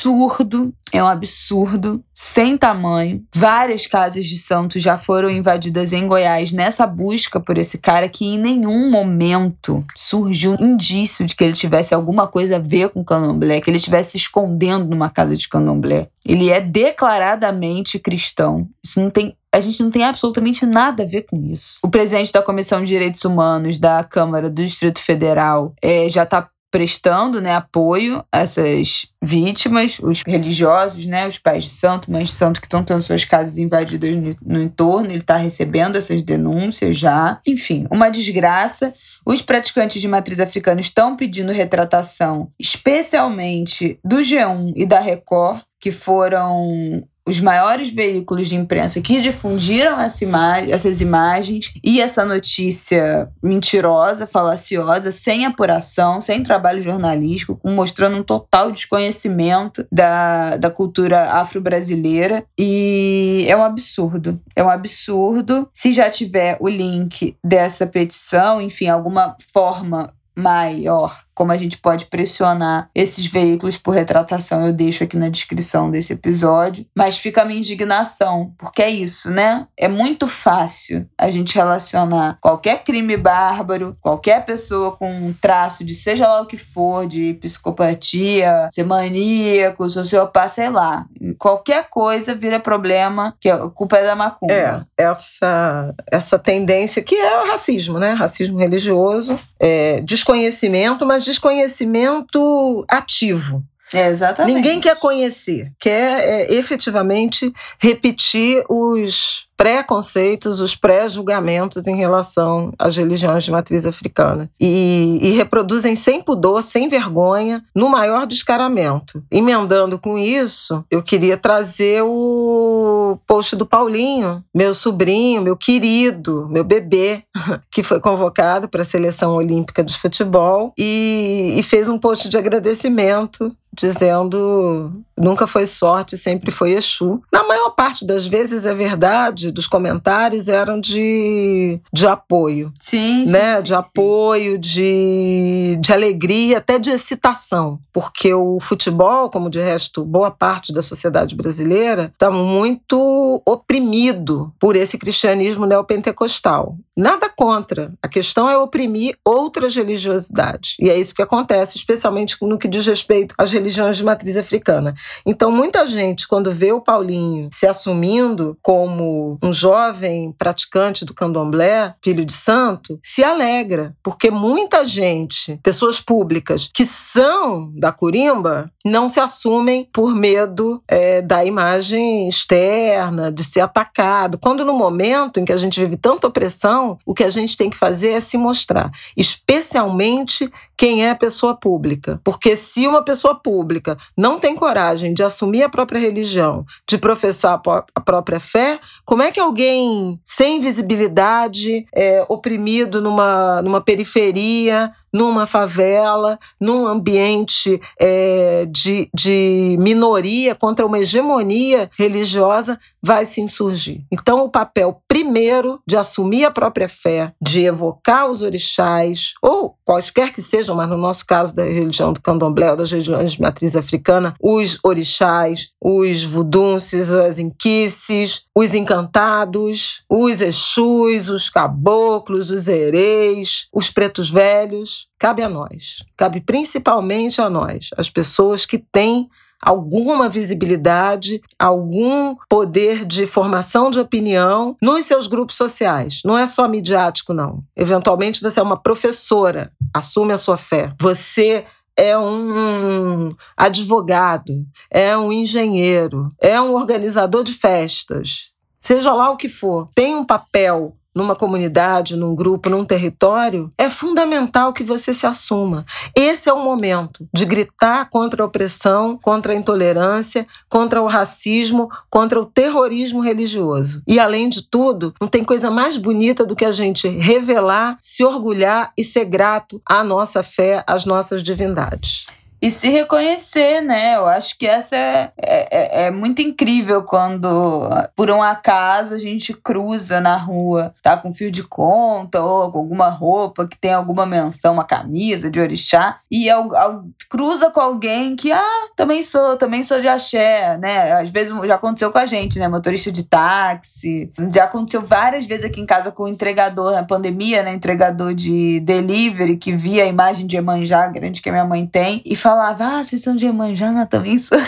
[0.06, 3.24] absurdo, é um absurdo sem tamanho.
[3.34, 8.24] Várias casas de santos já foram invadidas em Goiás nessa busca por esse cara que
[8.24, 13.60] em nenhum momento surgiu indício de que ele tivesse alguma coisa a ver com candomblé,
[13.60, 16.08] que ele estivesse se escondendo numa casa de candomblé.
[16.24, 18.68] Ele é declaradamente cristão.
[18.82, 21.78] Isso não tem a gente não tem absolutamente nada a ver com isso.
[21.82, 26.46] O presidente da Comissão de Direitos Humanos da Câmara do Distrito Federal é, já está
[26.70, 32.34] prestando né, apoio a essas vítimas, os religiosos, né, os pais de santo, mães de
[32.34, 36.98] santo que estão tendo suas casas invadidas no, no entorno, ele está recebendo essas denúncias
[36.98, 37.40] já.
[37.46, 38.94] Enfim, uma desgraça.
[39.24, 45.90] Os praticantes de matriz africana estão pedindo retratação, especialmente do G1 e da Record, que
[45.90, 50.26] foram os maiores veículos de imprensa que difundiram essa
[50.70, 58.70] essas imagens e essa notícia mentirosa, falaciosa, sem apuração, sem trabalho jornalístico, mostrando um total
[58.70, 62.44] desconhecimento da, da cultura afro-brasileira.
[62.58, 64.40] E é um absurdo.
[64.54, 65.68] É um absurdo.
[65.72, 72.06] Se já tiver o link dessa petição, enfim, alguma forma maior como a gente pode
[72.06, 76.86] pressionar esses veículos por retratação, eu deixo aqui na descrição desse episódio.
[76.96, 79.66] Mas fica a minha indignação, porque é isso, né?
[79.76, 85.92] É muito fácil a gente relacionar qualquer crime bárbaro, qualquer pessoa com um traço de
[85.92, 91.04] seja lá o que for, de psicopatia, ser maníaco, sociopata, sei lá.
[91.38, 94.54] Qualquer coisa vira problema, que a culpa é da macumba.
[94.54, 98.14] É, essa, essa tendência que é o racismo, né?
[98.14, 103.64] Racismo religioso, é, desconhecimento, mas desconhecimento ativo.
[103.92, 104.54] É, exatamente.
[104.54, 113.44] Ninguém quer conhecer, quer é, efetivamente repetir os preconceitos, os pré-julgamentos em relação às religiões
[113.44, 114.50] de matriz africana.
[114.60, 119.22] E, e, reproduzem sem pudor, sem vergonha, no maior descaramento.
[119.30, 126.64] Emendando com isso, eu queria trazer o post do Paulinho, meu sobrinho, meu querido, meu
[126.64, 127.22] bebê,
[127.70, 132.36] que foi convocado para a seleção olímpica de futebol e, e fez um post de
[132.36, 137.22] agradecimento dizendo nunca foi sorte, sempre foi Exu.
[137.32, 142.72] Na maior parte das vezes é verdade, dos comentários eram de, de apoio.
[142.78, 143.56] Sim, né?
[143.56, 147.78] Sim, de apoio, De, de alegria, até de excitação.
[147.92, 154.76] Porque o futebol, como de resto boa parte da sociedade brasileira, está muito oprimido por
[154.76, 156.76] esse cristianismo neopentecostal.
[156.96, 157.92] Nada contra.
[158.02, 160.76] A questão é oprimir outras religiosidades.
[160.80, 164.94] E é isso que acontece, especialmente no que diz respeito às religiões de matriz africana.
[165.26, 171.94] Então, muita gente, quando vê o Paulinho se assumindo como um jovem praticante do candomblé,
[172.02, 179.08] filho de santo, se alegra, porque muita gente, pessoas públicas que são da curimba, não
[179.08, 184.38] se assumem por medo é, da imagem externa, de ser atacado.
[184.38, 187.70] Quando no momento em que a gente vive tanta opressão, o que a gente tem
[187.70, 192.20] que fazer é se mostrar, especialmente quem é pessoa pública.
[192.22, 197.60] Porque se uma pessoa pública não tem coragem de assumir a própria religião, de professar
[197.94, 205.46] a própria fé, como é que alguém sem visibilidade, é, oprimido numa, numa periferia, numa
[205.46, 214.02] favela, num ambiente é, de, de minoria contra uma hegemonia religiosa, vai se insurgir.
[214.12, 220.32] Então, o papel primeiro de assumir a própria fé, de evocar os orixás, ou quaisquer
[220.32, 223.76] que sejam, mas no nosso caso da religião do candomblé ou das religiões de matriz
[223.76, 233.68] africana, os orixás, os vudunces, as inquices, os encantados, os exus, os caboclos, os hereis,
[233.72, 236.04] os pretos velhos, cabe a nós.
[236.16, 239.28] Cabe principalmente a nós, as pessoas que têm
[239.62, 246.20] alguma visibilidade, algum poder de formação de opinião nos seus grupos sociais.
[246.24, 247.62] Não é só midiático, não.
[247.76, 250.92] Eventualmente você é uma professora, assume a sua fé.
[251.00, 251.64] Você
[251.96, 258.52] é um advogado, é um engenheiro, é um organizador de festas.
[258.78, 263.88] Seja lá o que for, tem um papel numa comunidade, num grupo, num território, é
[263.88, 265.86] fundamental que você se assuma.
[266.14, 271.88] Esse é o momento de gritar contra a opressão, contra a intolerância, contra o racismo,
[272.10, 274.02] contra o terrorismo religioso.
[274.06, 278.22] E além de tudo, não tem coisa mais bonita do que a gente revelar, se
[278.22, 282.26] orgulhar e ser grato à nossa fé, às nossas divindades
[282.66, 284.16] e se reconhecer, né?
[284.16, 289.18] Eu acho que essa é, é, é, é, muito incrível quando, por um acaso, a
[289.18, 293.92] gente cruza na rua, tá com fio de conta ou com alguma roupa que tem
[293.92, 299.22] alguma menção, uma camisa de orixá, e ao, ao, cruza com alguém que, ah, também
[299.22, 301.12] sou, também sou de axé, né?
[301.12, 302.66] Às vezes já aconteceu com a gente, né?
[302.66, 304.32] Motorista de táxi.
[304.52, 307.72] Já aconteceu várias vezes aqui em casa com o entregador, na pandemia, né?
[307.72, 312.20] Entregador de delivery que via a imagem de Emanjá grande que a minha mãe tem
[312.24, 314.58] e falava, ah, vocês são de Iemanjá, também sou.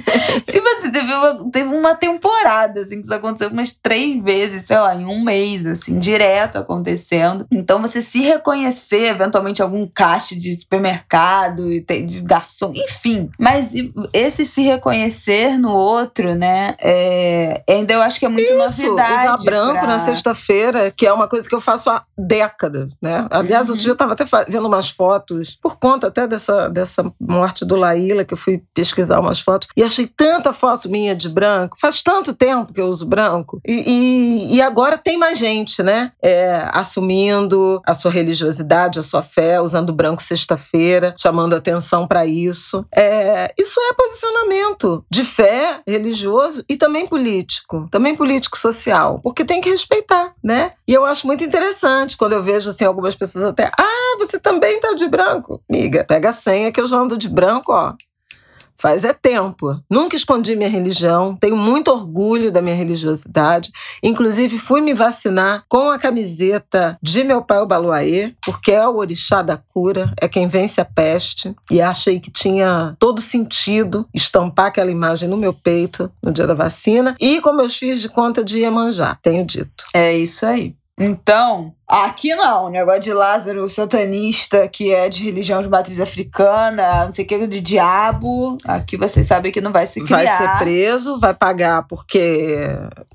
[0.44, 4.78] tipo assim, teve uma, teve uma temporada, assim, que isso aconteceu umas três vezes, sei
[4.78, 7.46] lá, em um mês, assim, direto acontecendo.
[7.50, 13.28] Então, você se reconhecer, eventualmente, algum caixa de supermercado, de garçom, enfim.
[13.38, 13.72] Mas
[14.12, 19.26] esse se reconhecer no outro, né, é, ainda eu acho que é muito isso, novidade.
[19.26, 19.86] Usar branco pra...
[19.86, 23.26] na sexta-feira, que é uma coisa que eu faço há décadas, né?
[23.30, 23.74] Aliás, uhum.
[23.74, 27.76] outro dia eu tava até vendo umas fotos, por conta até dessa, dessa morte do
[27.76, 29.68] Laíla, que eu fui pesquisar umas fotos.
[29.76, 31.76] E achei tanta foto minha de branco.
[31.80, 33.60] Faz tanto tempo que eu uso branco.
[33.66, 36.12] E, e, e agora tem mais gente, né?
[36.22, 42.84] É, assumindo a sua religiosidade, a sua fé, usando branco sexta-feira, chamando atenção para isso.
[42.94, 49.70] É, isso é posicionamento de fé religioso e também político, também político-social, porque tem que
[49.70, 50.72] respeitar, né?
[50.86, 54.80] E eu acho muito interessante quando eu vejo assim algumas pessoas até, ah, você também
[54.80, 56.04] tá de branco, amiga.
[56.04, 57.94] Pega a senha que eu já ando de branco, ó.
[58.78, 59.80] Faz é tempo.
[59.90, 63.70] Nunca escondi minha religião, tenho muito orgulho da minha religiosidade.
[64.02, 68.96] Inclusive, fui me vacinar com a camiseta de meu pai, o Baluaê, porque é o
[68.96, 71.54] orixá da cura, é quem vence a peste.
[71.70, 76.54] E achei que tinha todo sentido estampar aquela imagem no meu peito no dia da
[76.54, 77.16] vacina.
[77.20, 79.84] E com meus filhos de conta de Iemanjá, tenho dito.
[79.94, 80.74] É isso aí.
[80.98, 87.14] Então, Aqui não, negócio de Lázaro satanista, que é de religião de matriz africana, não
[87.14, 88.58] sei o que, de diabo.
[88.64, 90.24] Aqui vocês sabem que não vai se criar.
[90.24, 92.66] Vai ser preso, vai pagar porque,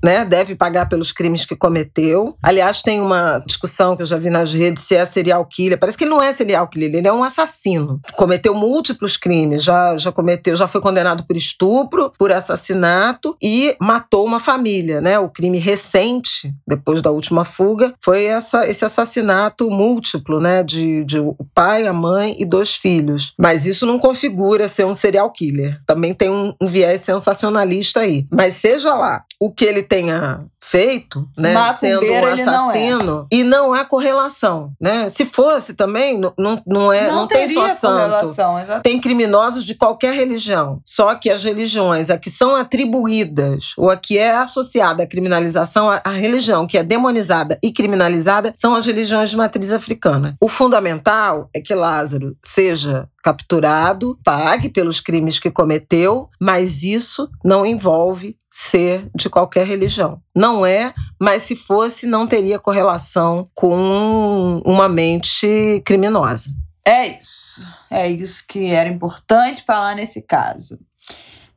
[0.02, 2.34] né, deve pagar pelos crimes que cometeu.
[2.42, 5.78] Aliás, tem uma discussão que eu já vi nas redes se é serial killer.
[5.78, 8.00] Parece que ele não é serial killer, ele é um assassino.
[8.16, 14.24] Cometeu múltiplos crimes, já, já cometeu, já foi condenado por estupro, por assassinato e matou
[14.24, 15.18] uma família, né?
[15.18, 21.18] O crime recente, depois da última fuga, foi essa esse assassinato múltiplo, né, de, de
[21.18, 23.34] o pai, a mãe e dois filhos.
[23.38, 25.80] Mas isso não configura ser um serial killer.
[25.86, 28.26] Também tem um, um viés sensacionalista aí.
[28.30, 33.26] Mas seja lá o que ele tenha feito, né, sendo um assassino, não é.
[33.32, 35.08] e não há correlação, né?
[35.08, 38.32] Se fosse também, não, não é, não, não tem só santo.
[38.80, 40.80] Tem criminosos de qualquer religião.
[40.84, 45.90] Só que as religiões a que são atribuídas ou a que é associada à criminalização,
[45.90, 50.36] a, a religião que é demonizada e criminalizada são as religiões de matriz africana.
[50.40, 57.64] O fundamental é que Lázaro seja capturado, pague pelos crimes que cometeu, mas isso não
[57.64, 60.20] envolve ser de qualquer religião.
[60.34, 66.50] Não é, mas se fosse, não teria correlação com uma mente criminosa.
[66.84, 67.64] É isso.
[67.88, 70.78] É isso que era importante falar nesse caso.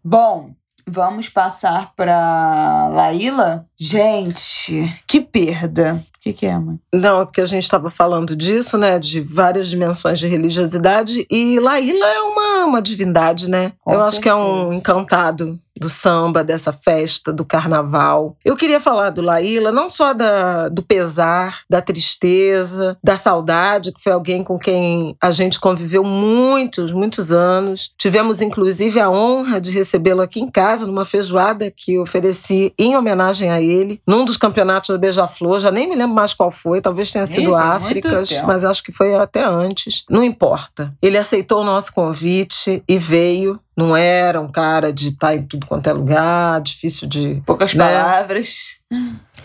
[0.04, 0.52] Bom,
[0.88, 3.66] Vamos passar para Laíla?
[3.78, 5.96] Gente, que perda.
[6.16, 6.80] O que, que é, mãe?
[6.94, 9.00] Não, é porque a gente estava falando disso, né?
[9.00, 11.26] De várias dimensões de religiosidade.
[11.30, 13.74] E Laíla é uma, uma divindade, né?
[13.84, 14.76] Com Eu acho que é um certeza.
[14.76, 18.36] encantado do samba, dessa festa, do carnaval.
[18.44, 24.02] Eu queria falar do Laíla, não só da, do pesar, da tristeza, da saudade, que
[24.02, 27.92] foi alguém com quem a gente conviveu muitos, muitos anos.
[27.98, 33.50] Tivemos, inclusive, a honra de recebê-lo aqui em casa, numa feijoada que ofereci em homenagem
[33.50, 35.60] a ele, num dos campeonatos da Beija-Flor.
[35.60, 38.92] Já nem me lembro mais qual foi, talvez tenha sido muito Áfricas, mas acho que
[38.92, 40.04] foi até antes.
[40.10, 40.94] Não importa.
[41.02, 43.60] Ele aceitou o nosso convite e veio.
[43.78, 47.84] Não era um cara de estar em tudo quanto é lugar, difícil de Poucas Né?
[47.86, 48.80] palavras.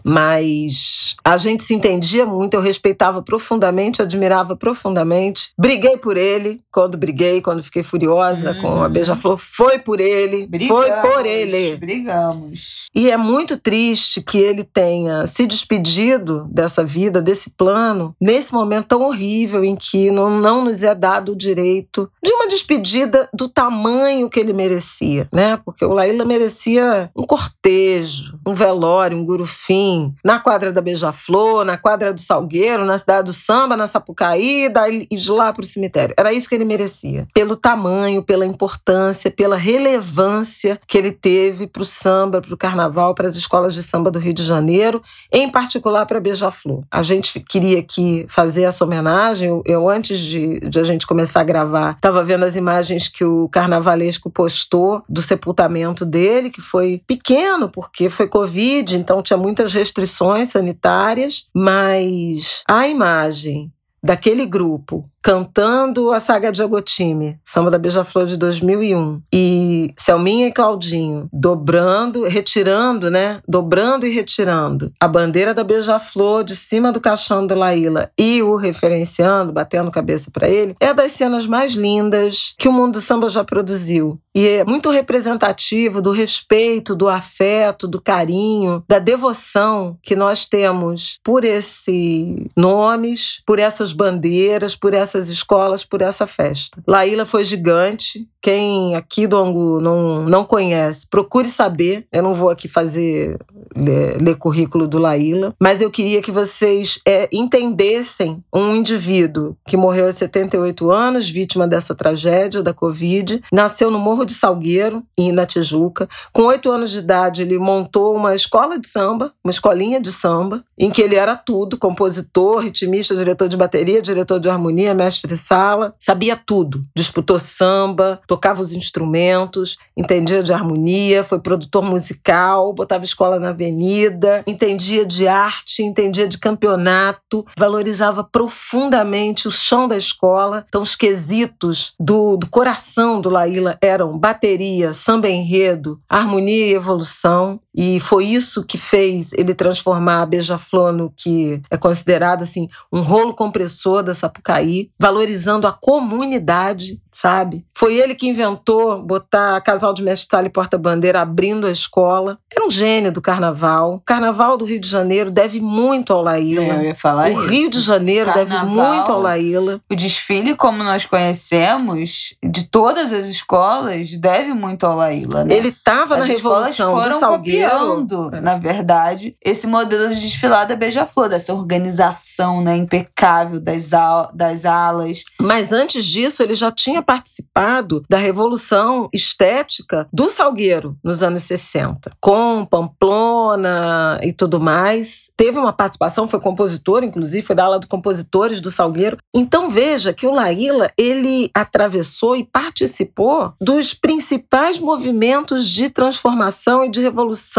[0.04, 5.52] Mas a gente se entendia muito, eu respeitava profundamente, admirava profundamente.
[5.58, 8.90] Briguei por ele quando briguei, quando fiquei furiosa com a Uhum.
[8.90, 9.36] Beija-Flor.
[9.38, 10.84] Foi por ele, Brigamos.
[10.84, 11.76] foi por ele.
[11.76, 12.86] Brigamos.
[12.94, 18.86] E é muito triste que ele tenha se despedido dessa vida, desse plano, nesse momento
[18.88, 23.48] tão horrível em que não, não nos é dado o direito de uma despedida do
[23.48, 25.58] tamanho que ele merecia, né?
[25.64, 29.89] Porque o Laíla merecia um cortejo, um velório, um gurufim,
[30.24, 34.68] na quadra da Beija-Flor, na quadra do Salgueiro, na cidade do Samba, na Sapucaí,
[35.10, 36.14] e de lá para o cemitério.
[36.18, 37.26] Era isso que ele merecia.
[37.34, 43.14] Pelo tamanho, pela importância, pela relevância que ele teve para o samba, para o carnaval,
[43.14, 46.82] para as escolas de samba do Rio de Janeiro, em particular para Beija-Flor.
[46.90, 49.48] A gente queria aqui fazer essa homenagem.
[49.48, 53.24] Eu, eu, antes de, de a gente começar a gravar, estava vendo as imagens que
[53.24, 59.72] o Carnavalesco postou do sepultamento dele, que foi pequeno, porque foi Covid, então tinha muitas
[59.80, 63.72] restrições sanitárias, mas a imagem
[64.02, 70.52] daquele grupo cantando a saga de Agotime, samba da Beija-Flor de 2001, e Selminha e
[70.52, 73.40] Claudinho dobrando, retirando, né?
[73.46, 78.56] Dobrando e retirando a bandeira da Beija-Flor de cima do caixão do Laíla e o
[78.56, 83.28] referenciando, batendo cabeça para ele, é das cenas mais lindas que o mundo do samba
[83.28, 84.18] já produziu.
[84.34, 91.18] E é muito representativo do respeito, do afeto, do carinho, da devoção que nós temos
[91.24, 96.82] por esses nomes, por essas bandeiras, por essas escolas, por essa festa.
[96.86, 98.28] Laíla foi gigante.
[98.42, 102.06] Quem aqui do Angu não, não conhece, procure saber.
[102.12, 103.38] Eu não vou aqui fazer
[103.76, 109.76] ler, ler currículo do Laíla, mas eu queria que vocês é, entendessem um indivíduo que
[109.76, 115.32] morreu aos 78 anos, vítima dessa tragédia da Covid, nasceu no Morro de Salgueiro, em
[115.32, 116.08] na Tijuca.
[116.32, 120.64] Com oito anos de idade, ele montou uma escola de samba, uma escolinha de samba,
[120.78, 125.94] em que ele era tudo: compositor, ritmista, diretor de bateria, diretor de harmonia, mestre sala,
[125.98, 126.84] sabia tudo.
[126.94, 134.44] Disputou samba, tocava os instrumentos, entendia de harmonia, foi produtor musical, botava escola na avenida,
[134.46, 140.64] entendia de arte, entendia de campeonato, valorizava profundamente o chão da escola.
[140.68, 147.60] Então, os quesitos do, do coração do Laíla eram bateria, samba enredo, harmonia e evolução.
[147.74, 153.00] E foi isso que fez ele transformar a Beija-Flor no que é considerado assim um
[153.00, 157.64] rolo compressor da Sapucaí, valorizando a comunidade, sabe?
[157.74, 162.38] Foi ele que inventou botar casal de mestre e porta-bandeira abrindo a escola.
[162.54, 163.94] Era um gênio do carnaval.
[163.94, 166.62] O carnaval do Rio de Janeiro deve muito ao Laíla.
[166.62, 167.46] É, eu ia falar o isso.
[167.46, 168.92] Rio de Janeiro deve Carnaval.
[168.92, 169.80] muito ao Laíla.
[169.90, 175.54] O desfile, como nós conhecemos, de todas as escolas, deve muito ao Laíla, né?
[175.54, 177.59] Ele estava na Revolução do foram Salgueiro.
[177.68, 178.40] Copiando, É.
[178.40, 184.64] na verdade, esse modelo de desfilar da Beija-Flor, dessa organização né, impecável das, al das
[184.64, 185.22] alas.
[185.40, 192.12] Mas antes disso, ele já tinha participado da revolução estética do Salgueiro nos anos 60,
[192.20, 195.30] com Pamplona e tudo mais.
[195.36, 199.18] Teve uma participação, foi compositor, inclusive, foi da ala de compositores do Salgueiro.
[199.34, 206.90] Então veja que o Laíla, ele atravessou e participou dos principais movimentos de transformação e
[206.90, 207.49] de revolução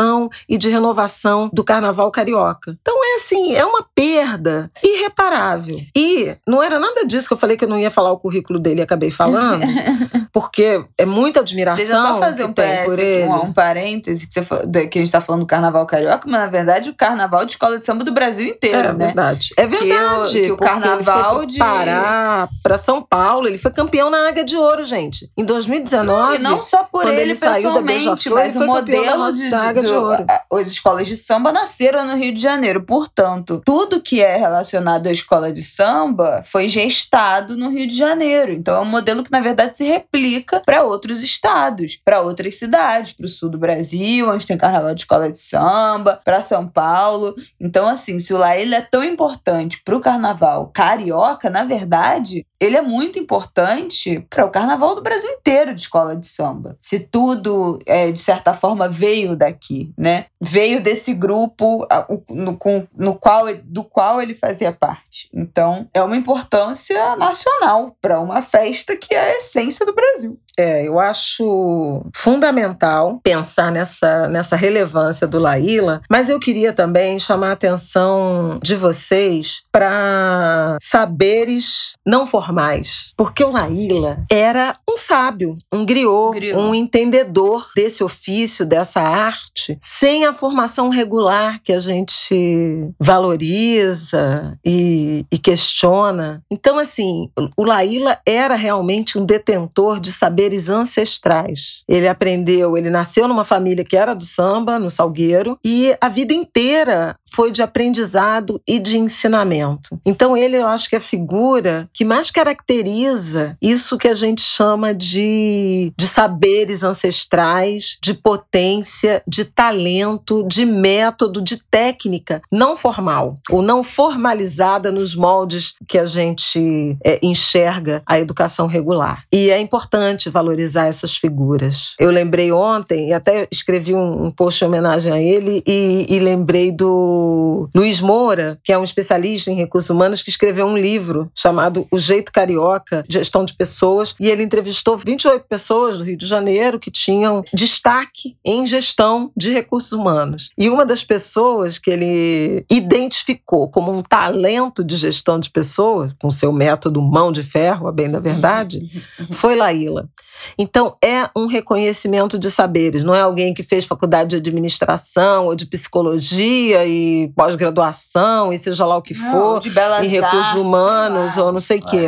[0.47, 2.77] e de renovação do carnaval carioca.
[2.81, 5.79] Então é assim, é uma perda irreparável.
[5.95, 8.59] E não era nada disso que eu falei que eu não ia falar o currículo
[8.59, 9.61] dele e acabei falando,
[10.31, 14.33] porque é muita admiração Deixa eu só fazer um, PS aqui, um, um parêntese, que,
[14.33, 16.95] você, fa- da- que a gente tá falando do carnaval carioca, mas na verdade o
[16.95, 19.05] carnaval de escola de samba do Brasil inteiro, É né?
[19.07, 19.49] verdade.
[19.57, 20.31] É Que o- verdade.
[20.31, 24.83] que o carnaval de- Pará, para São Paulo, ele foi campeão na Águia de Ouro,
[24.85, 25.29] gente.
[25.37, 26.35] Em 2019.
[26.35, 29.87] E não só por ele, ele saiu da mas o modelo de, da Águia de,
[29.87, 30.25] de Ouro.
[30.29, 32.81] a- as escolas de samba nasceram no Rio de Janeiro.
[32.83, 38.51] Portanto, tudo que é relacionado à escola de samba foi gestado no Rio de Janeiro.
[38.51, 40.20] Então é um modelo que, na verdade, se replica
[40.65, 45.01] para outros estados, para outras cidades, para o sul do Brasil, onde tem carnaval de
[45.01, 47.35] escola de samba, para São Paulo.
[47.59, 52.77] Então, assim, se o Laíla é tão importante para o carnaval carioca, na verdade, ele
[52.77, 56.77] é muito importante para o carnaval do Brasil inteiro de escola de samba.
[56.79, 60.27] Se tudo, é, de certa forma, veio daqui, né?
[60.39, 61.87] Veio desse grupo
[62.29, 62.59] no,
[62.95, 65.27] no qual, do qual ele fazia parte.
[65.33, 70.39] Então, é uma importância nacional para uma festa que é a essência do Brasil.
[70.57, 77.49] É, eu acho fundamental pensar nessa, nessa relevância do Laíla, mas eu queria também chamar
[77.49, 85.85] a atenção de vocês para saberes não formais, porque o Laíla era um sábio, um
[85.85, 92.89] griot, griot, um entendedor desse ofício, dessa arte, sem a formação regular que a gente
[92.99, 96.43] valoriza e, e questiona.
[96.51, 101.83] Então, assim, o Laíla era realmente um detentor de saber saberes ancestrais.
[101.87, 106.33] Ele aprendeu, ele nasceu numa família que era do samba, no Salgueiro, e a vida
[106.33, 109.99] inteira foi de aprendizado e de ensinamento.
[110.05, 114.41] Então, ele, eu acho que é a figura que mais caracteriza isso que a gente
[114.41, 123.37] chama de, de saberes ancestrais, de potência, de talento, de método, de técnica não formal
[123.51, 129.23] ou não formalizada nos moldes que a gente é, enxerga a educação regular.
[129.31, 131.93] E é importante valorizar essas figuras.
[131.99, 136.17] Eu lembrei ontem, e até escrevi um, um post em homenagem a ele, e, e
[136.17, 141.29] lembrei do Luiz Moura, que é um especialista em recursos humanos, que escreveu um livro
[141.35, 146.25] chamado O Jeito Carioca, Gestão de Pessoas, e ele entrevistou 28 pessoas do Rio de
[146.25, 150.49] Janeiro que tinham destaque em gestão de recursos humanos.
[150.57, 156.29] E uma das pessoas que ele identificou como um talento de gestão de pessoas, com
[156.31, 158.89] seu método mão de ferro, a bem da verdade,
[159.31, 160.09] foi Laíla.
[160.57, 165.55] Então, é um reconhecimento de saberes, não é alguém que fez faculdade de administração ou
[165.55, 169.61] de psicologia e pós-graduação e seja lá o que não, for,
[170.03, 172.07] em recursos artes, humanos ou não sei o quê.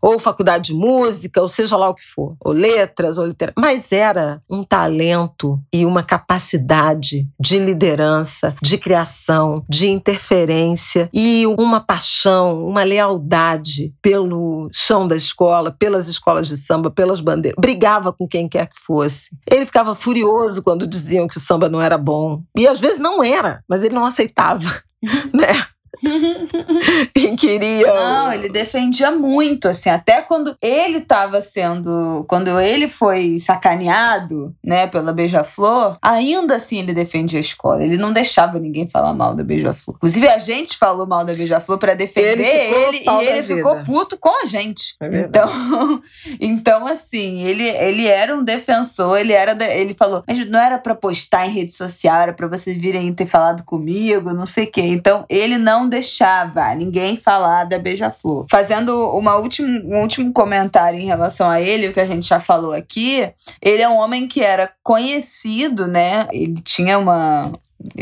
[0.00, 3.66] Ou faculdade de música, ou seja lá o que for, ou letras, ou literatura.
[3.66, 11.80] Mas era um talento e uma capacidade de liderança, de criação, de interferência e uma
[11.80, 18.26] paixão, uma lealdade pelo chão da escola, pelas escolas de samba, pelas bandeiras brigava com
[18.26, 19.30] quem quer que fosse.
[19.50, 22.42] Ele ficava furioso quando diziam que o samba não era bom.
[22.56, 24.68] E às vezes não era, mas ele não aceitava,
[25.32, 25.64] né?
[27.14, 27.86] e queria.
[27.86, 32.24] Não, ele defendia muito, assim, até quando ele estava sendo.
[32.28, 37.82] Quando ele foi sacaneado, né, pela Beija-Flor, ainda assim ele defendia a escola.
[37.82, 39.96] Ele não deixava ninguém falar mal da Beija-Flor.
[39.96, 44.16] Inclusive, a gente falou mal da Beija-Flor para defender ele, ele e ele ficou puto
[44.18, 44.96] com a gente.
[45.00, 45.50] É então,
[46.40, 49.52] então, assim, ele, ele era um defensor, ele era.
[49.74, 53.26] Ele falou, mas não era para postar em rede social, era para vocês virem ter
[53.26, 54.82] falado comigo, não sei o quê.
[54.82, 58.46] Então, ele não não deixava ninguém falar da Beija-Flor.
[58.50, 62.40] Fazendo uma última, um último comentário em relação a ele, o que a gente já
[62.40, 63.30] falou aqui,
[63.60, 66.26] ele é um homem que era conhecido, né?
[66.32, 67.52] Ele tinha uma.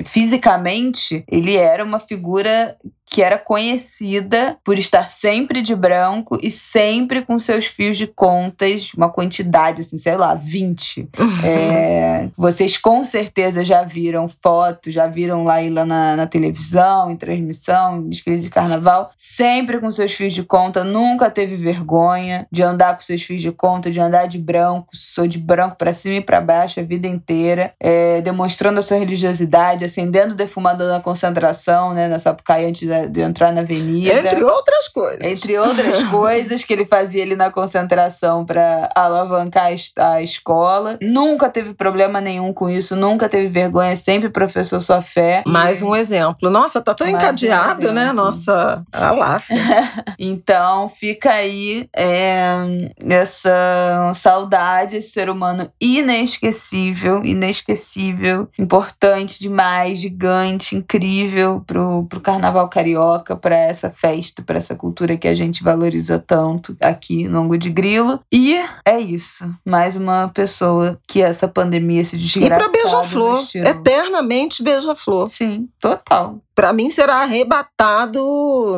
[0.04, 2.76] Fisicamente, ele era uma figura
[3.12, 8.94] que era conhecida por estar sempre de branco e sempre com seus fios de contas,
[8.96, 11.10] uma quantidade, assim, sei lá, 20.
[11.18, 11.42] Uhum.
[11.52, 17.98] É, vocês com certeza já viram fotos, já viram Laíla na, na televisão, em transmissão,
[17.98, 22.94] em desfile de carnaval, sempre com seus fios de conta, nunca teve vergonha de andar
[22.94, 26.20] com seus fios de conta, de andar de branco, sou de branco para cima e
[26.20, 31.92] para baixo a vida inteira, é, demonstrando a sua religiosidade, acendendo o defumador na concentração,
[31.92, 34.12] né, na Sapucaí antes da de entrar na avenida.
[34.12, 35.24] Entre outras coisas.
[35.24, 40.98] Entre outras coisas que ele fazia ali na concentração para alavancar a escola.
[41.00, 45.42] Nunca teve problema nenhum com isso, nunca teve vergonha, sempre professou sua fé.
[45.46, 46.50] Mais um exemplo.
[46.50, 48.12] Nossa, tá tão Mais encadeado, um né?
[48.12, 49.56] Nossa, aláfia.
[50.18, 61.62] então, fica aí é, essa saudade, esse ser humano inesquecível, inesquecível, importante demais, gigante, incrível
[61.66, 66.18] pro, pro carnaval carioca carioca para essa festa, para essa cultura que a gente valoriza
[66.18, 68.20] tanto aqui no Angu de Grilo.
[68.32, 69.50] E é isso.
[69.64, 72.64] Mais uma pessoa que essa pandemia se desgraçada.
[72.64, 73.44] E para Beija-Flor.
[73.54, 75.28] Eternamente Beija-Flor.
[75.28, 78.22] Sim, total para mim será arrebatado,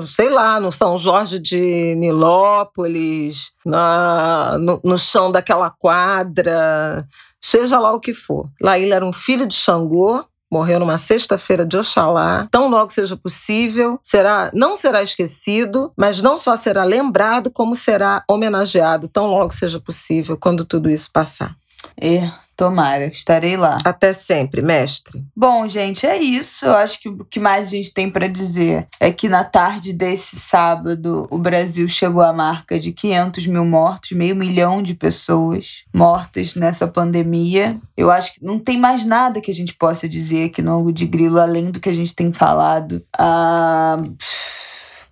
[0.06, 7.04] sei lá, no São Jorge de Nilópolis, na, no, no chão daquela quadra,
[7.42, 8.48] seja lá o que for.
[8.62, 10.24] Ele era um filho de Xangô,
[10.54, 12.46] morreu numa sexta-feira de Oxalá.
[12.48, 18.22] Tão logo seja possível, será não será esquecido, mas não só será lembrado, como será
[18.28, 21.56] homenageado tão logo seja possível quando tudo isso passar.
[22.00, 23.78] É, Tomara, estarei lá.
[23.84, 25.24] Até sempre, mestre.
[25.36, 26.66] Bom, gente, é isso.
[26.66, 29.92] Eu acho que o que mais a gente tem para dizer é que na tarde
[29.92, 35.84] desse sábado o Brasil chegou à marca de 500 mil mortos, meio milhão de pessoas
[35.92, 37.78] mortas nessa pandemia.
[37.96, 40.92] Eu acho que não tem mais nada que a gente possa dizer aqui no Ango
[40.92, 43.02] de Grilo além do que a gente tem falado.
[43.18, 44.00] Ah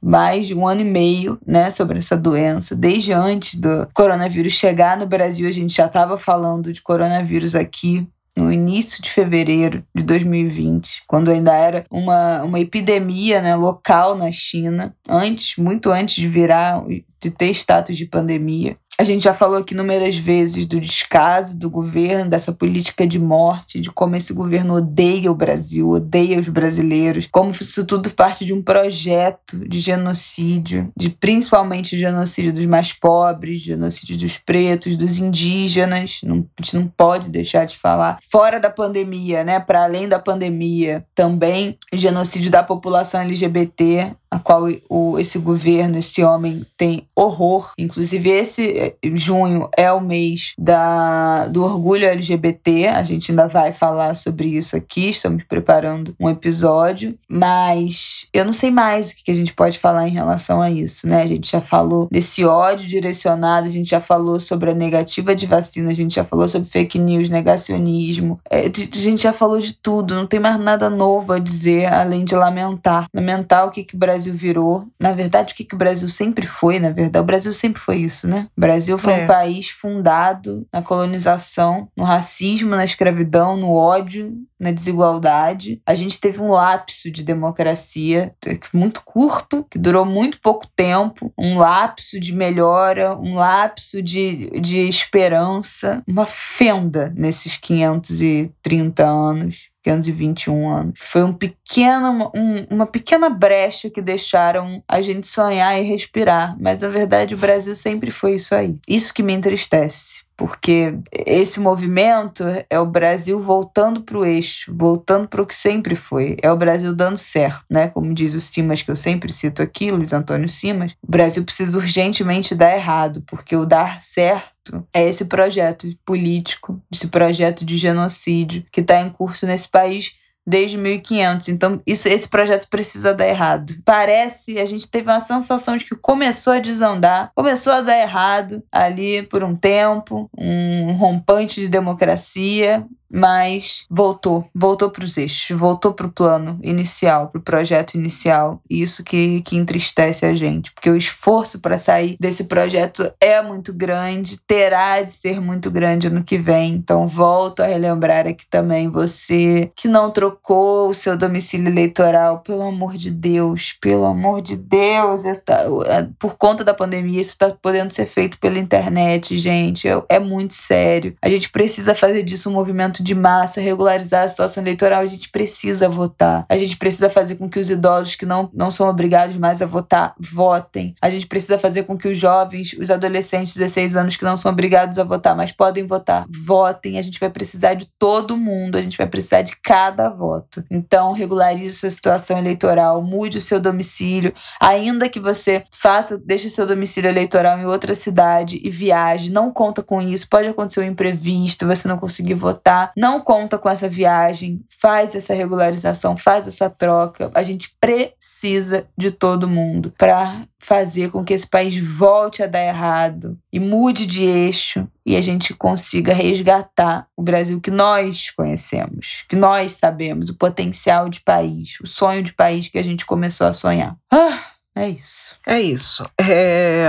[0.02, 2.74] mais de um ano e meio, né, sobre essa doença.
[2.74, 8.06] Desde antes do coronavírus chegar no Brasil, a gente já estava falando de coronavírus aqui
[8.36, 14.32] no início de fevereiro de 2020, quando ainda era uma, uma epidemia né, local na
[14.32, 18.76] China, antes, muito antes de virar, de ter status de pandemia.
[18.98, 23.80] A gente já falou aqui inúmeras vezes do descaso do governo, dessa política de morte,
[23.80, 28.52] de como esse governo odeia o Brasil, odeia os brasileiros, como isso tudo parte de
[28.52, 36.20] um projeto de genocídio, de principalmente genocídio dos mais pobres, genocídio dos pretos, dos indígenas.
[36.22, 38.18] Não, a gente não pode deixar de falar.
[38.30, 39.58] Fora da pandemia, né?
[39.58, 46.24] Para além da pandemia, também genocídio da população LGBT, a qual o, esse governo, esse
[46.24, 47.72] homem tem horror.
[47.76, 52.88] Inclusive, esse eh, junho é o mês da, do orgulho LGBT.
[52.88, 55.10] A gente ainda vai falar sobre isso aqui.
[55.10, 57.14] Estamos preparando um episódio.
[57.28, 61.06] Mas eu não sei mais o que a gente pode falar em relação a isso,
[61.06, 61.20] né?
[61.20, 65.44] A gente já falou desse ódio direcionado, a gente já falou sobre a negativa de
[65.44, 68.40] vacina, a gente já falou sobre fake news, negacionismo.
[68.50, 70.14] É, a gente já falou de tudo.
[70.14, 73.06] Não tem mais nada novo a dizer além de lamentar.
[73.14, 74.86] Lamentar o que, que o Brasil Brasil virou.
[75.00, 77.22] Na verdade, o que, que o Brasil sempre foi, na verdade?
[77.22, 78.46] O Brasil sempre foi isso, né?
[78.56, 79.24] O Brasil foi é.
[79.24, 85.82] um país fundado na colonização, no racismo, na escravidão, no ódio, na desigualdade.
[85.84, 88.32] A gente teve um lapso de democracia
[88.72, 94.88] muito curto, que durou muito pouco tempo, um lapso de melhora, um lapso de, de
[94.88, 99.72] esperança, uma fenda nesses 530 anos.
[99.82, 101.00] 521 anos.
[101.02, 106.56] Foi um pequeno, um, uma pequena brecha que deixaram a gente sonhar e respirar.
[106.60, 108.76] Mas na verdade o Brasil sempre foi isso aí.
[108.86, 115.28] Isso que me entristece porque esse movimento é o Brasil voltando para o eixo, voltando
[115.28, 116.36] para o que sempre foi.
[116.42, 117.86] É o Brasil dando certo, né?
[117.86, 121.78] Como diz o Simas, que eu sempre cito aqui, Luiz Antônio Simas, o Brasil precisa
[121.78, 128.66] urgentemente dar errado, porque o dar certo é esse projeto político, esse projeto de genocídio
[128.72, 130.16] que está em curso nesse país
[130.46, 131.48] desde 1500.
[131.48, 133.74] Então, isso, esse projeto precisa dar errado.
[133.84, 138.62] Parece, a gente teve uma sensação de que começou a desandar, começou a dar errado
[138.70, 145.92] ali por um tempo, um rompante de democracia, mas voltou, voltou para os eixos, voltou
[145.92, 148.60] para o plano inicial, para o projeto inicial.
[148.68, 153.72] Isso que, que entristece a gente, porque o esforço para sair desse projeto é muito
[153.72, 156.72] grande, terá de ser muito grande no que vem.
[156.74, 162.62] Então, volto a relembrar aqui também você que não trocou o seu domicílio eleitoral, pelo
[162.62, 167.50] amor de Deus, pelo amor de Deus, está, é, por conta da pandemia, isso está
[167.50, 169.88] podendo ser feito pela internet, gente.
[169.88, 171.14] É, é muito sério.
[171.20, 175.28] A gente precisa fazer disso um movimento de massa, regularizar a situação eleitoral, a gente
[175.28, 176.46] precisa votar.
[176.48, 179.66] A gente precisa fazer com que os idosos que não, não são obrigados mais a
[179.66, 180.94] votar, votem.
[181.00, 184.36] A gente precisa fazer com que os jovens, os adolescentes de 16 anos que não
[184.36, 186.98] são obrigados a votar, mas podem votar, votem.
[186.98, 190.64] A gente vai precisar de todo mundo, a gente vai precisar de cada voto.
[190.70, 196.66] Então, regularize sua situação eleitoral, mude o seu domicílio, ainda que você faça, deixe seu
[196.66, 201.66] domicílio eleitoral em outra cidade e viaje, não conta com isso, pode acontecer um imprevisto,
[201.66, 207.30] você não conseguir votar não conta com essa viagem, faz essa regularização, faz essa troca.
[207.34, 212.64] A gente precisa de todo mundo para fazer com que esse país volte a dar
[212.64, 219.24] errado e mude de eixo e a gente consiga resgatar o Brasil que nós conhecemos,
[219.28, 223.48] que nós sabemos, o potencial de país, o sonho de país que a gente começou
[223.48, 223.96] a sonhar.
[224.10, 224.51] Ah!
[224.74, 225.36] É isso.
[225.46, 226.04] É isso.
[226.18, 226.88] É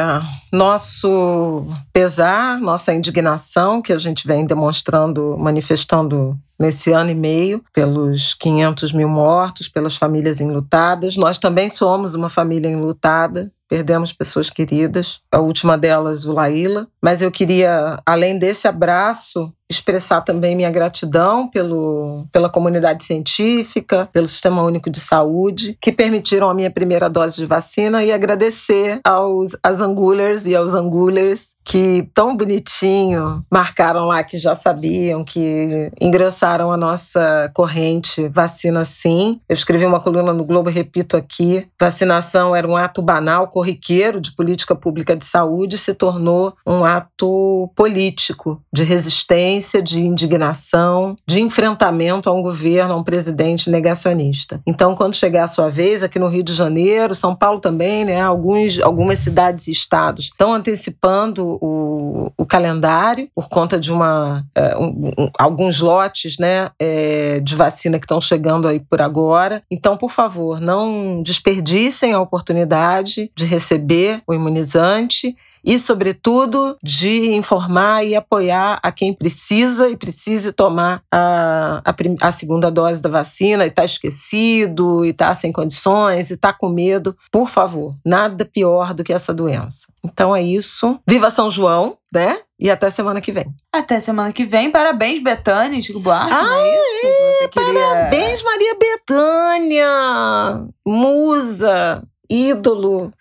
[0.52, 8.34] nosso pesar, nossa indignação que a gente vem demonstrando, manifestando nesse ano e meio, pelos
[8.36, 11.18] 500 mil mortos, pelas famílias enlutadas.
[11.18, 16.88] Nós também somos uma família enlutada perdemos pessoas queridas, a última delas, o Laíla.
[17.02, 24.28] Mas eu queria, além desse abraço, expressar também minha gratidão pelo, pela comunidade científica, pelo
[24.28, 29.58] Sistema Único de Saúde, que permitiram a minha primeira dose de vacina e agradecer aos
[29.64, 36.72] as angulers e aos angulers que tão bonitinho marcaram lá que já sabiam que ingressaram
[36.72, 39.40] a nossa corrente vacina sim.
[39.48, 44.32] Eu escrevi uma coluna no Globo, repito aqui, vacinação era um ato banal, corriqueiro de
[44.34, 52.30] política pública de saúde, se tornou um ato político de resistência, de indignação, de enfrentamento
[52.30, 54.62] a um governo, a um presidente negacionista.
[54.66, 58.22] Então, quando chegar a sua vez aqui no Rio de Janeiro, São Paulo também, né,
[58.22, 64.78] alguns, algumas cidades e estados estão antecipando o, o calendário por conta de uma, é,
[64.78, 69.64] um, um, alguns lotes né, é, de vacina que estão chegando aí por agora.
[69.70, 78.04] Então, por favor, não desperdicem a oportunidade de receber o imunizante e, sobretudo, de informar
[78.04, 83.66] e apoiar a quem precisa e precise tomar a, a, a segunda dose da vacina
[83.66, 87.16] e está esquecido, e está sem condições, e está com medo.
[87.32, 89.88] Por favor, nada pior do que essa doença.
[90.04, 91.00] Então é isso.
[91.08, 92.40] Viva São João, né?
[92.60, 93.46] E até semana que vem.
[93.74, 94.72] Até semana que vem.
[94.72, 96.34] Parabéns, Betânia, Chico Buarque.
[96.34, 97.44] Ah, é isso?
[97.44, 103.14] É, parabéns, Maria Betânia, musa ídolo,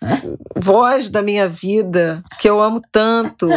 [0.55, 3.47] voz da minha vida, que eu amo tanto,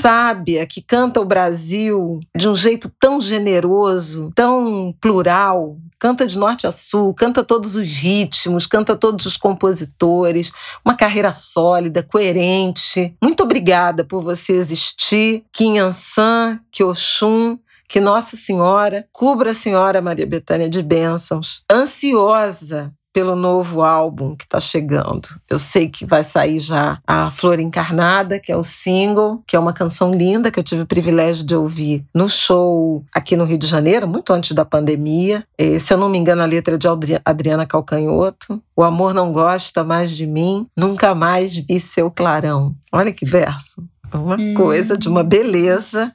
[0.00, 6.66] sábia, que canta o Brasil de um jeito tão generoso, tão plural, canta de norte
[6.66, 10.50] a sul, canta todos os ritmos, canta todos os compositores,
[10.84, 13.14] uma carreira sólida, coerente.
[13.22, 20.26] Muito obrigada por você existir, Inhansan, que Oxum, que Nossa Senhora cubra a Senhora Maria
[20.26, 21.62] Betânia de bênçãos.
[21.70, 25.28] Ansiosa pelo novo álbum que está chegando.
[25.48, 29.58] Eu sei que vai sair já a Flor Encarnada, que é o single, que é
[29.58, 33.58] uma canção linda que eu tive o privilégio de ouvir no show aqui no Rio
[33.58, 35.44] de Janeiro, muito antes da pandemia.
[35.58, 36.88] E, se eu não me engano, a letra é de
[37.24, 38.62] Adriana Calcanhoto.
[38.76, 42.74] O amor não gosta mais de mim, nunca mais vi seu clarão.
[42.92, 43.84] Olha que verso.
[44.12, 44.54] Uma hum.
[44.54, 46.12] coisa de uma beleza.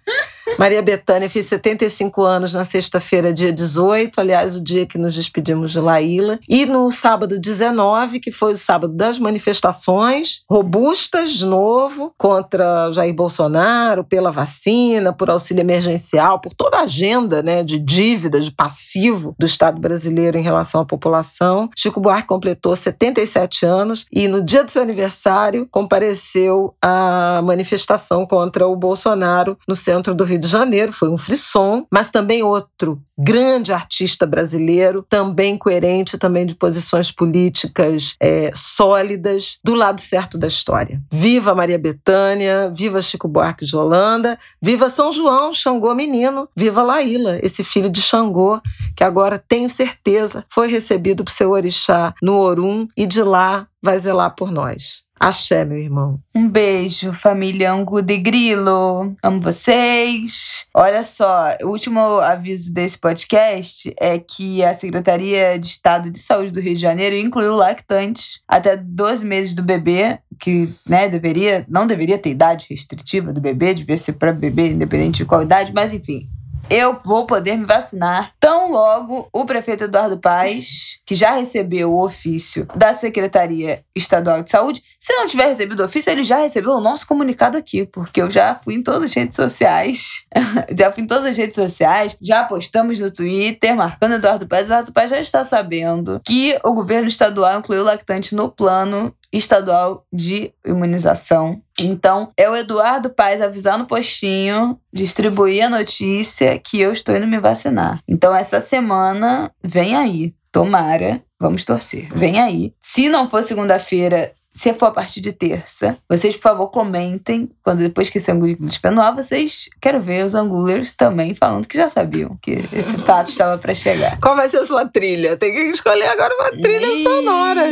[0.57, 5.71] Maria Bethânia fez 75 anos na sexta-feira, dia 18, aliás, o dia que nos despedimos
[5.71, 6.39] de Laíla.
[6.47, 13.13] E no sábado 19, que foi o sábado das manifestações robustas, de novo, contra Jair
[13.13, 19.35] Bolsonaro, pela vacina, por auxílio emergencial, por toda a agenda né, de dívida, de passivo
[19.37, 21.69] do Estado brasileiro em relação à população.
[21.75, 28.67] Chico Buarque completou 77 anos e no dia do seu aniversário compareceu à manifestação contra
[28.67, 33.71] o Bolsonaro no centro do Rio de Janeiro, foi um frisson, mas também outro grande
[33.71, 41.01] artista brasileiro, também coerente, também de posições políticas é, sólidas, do lado certo da história.
[41.11, 47.39] Viva Maria Bethânia, viva Chico Buarque de Holanda, viva São João, Xangô menino, viva Laíla,
[47.41, 48.59] esse filho de Xangô,
[48.95, 53.97] que agora tenho certeza foi recebido por seu orixá no Orum e de lá vai
[53.97, 55.04] zelar por nós.
[55.19, 56.19] Axé, meu irmão.
[56.35, 59.15] Um beijo, família Angu de Grilo.
[59.23, 60.65] Amo vocês.
[60.75, 66.51] Olha só, o último aviso desse podcast é que a Secretaria de Estado de Saúde
[66.51, 71.87] do Rio de Janeiro incluiu lactantes até 12 meses do bebê, que né, deveria, não
[71.87, 75.93] deveria ter idade restritiva do bebê, devia ser para bebê, independente de qual idade, mas
[75.93, 76.27] enfim,
[76.69, 82.03] eu vou poder me vacinar tão logo o prefeito Eduardo Paes, que já recebeu o
[82.03, 86.71] ofício da Secretaria Estadual de Saúde, se não tiver recebido o ofício, ele já recebeu
[86.71, 90.25] o nosso comunicado aqui, porque eu já fui em todas as redes sociais,
[90.75, 94.65] já fui em todas as redes sociais, já postamos no Twitter, marcando Eduardo Paes.
[94.65, 100.53] Eduardo Paes já está sabendo que o governo estadual incluiu lactante no plano estadual de
[100.65, 101.61] imunização.
[101.77, 107.27] Então, é o Eduardo Paes avisar no postinho, distribuir a notícia que eu estou indo
[107.27, 107.99] me vacinar.
[108.07, 110.33] Então, essa semana vem aí.
[110.51, 112.07] Tomara, vamos torcer.
[112.17, 112.73] Vem aí.
[112.79, 117.51] Se não for segunda-feira, se for a partir de terça, vocês, por favor, comentem.
[117.61, 121.89] Quando depois que esse angulo despenuar, vocês quero ver os angulers também falando que já
[121.89, 124.17] sabiam que esse fato estava para chegar.
[124.21, 125.35] Qual vai ser a sua trilha?
[125.35, 127.67] Tem que escolher agora uma trilha Ih, sonora.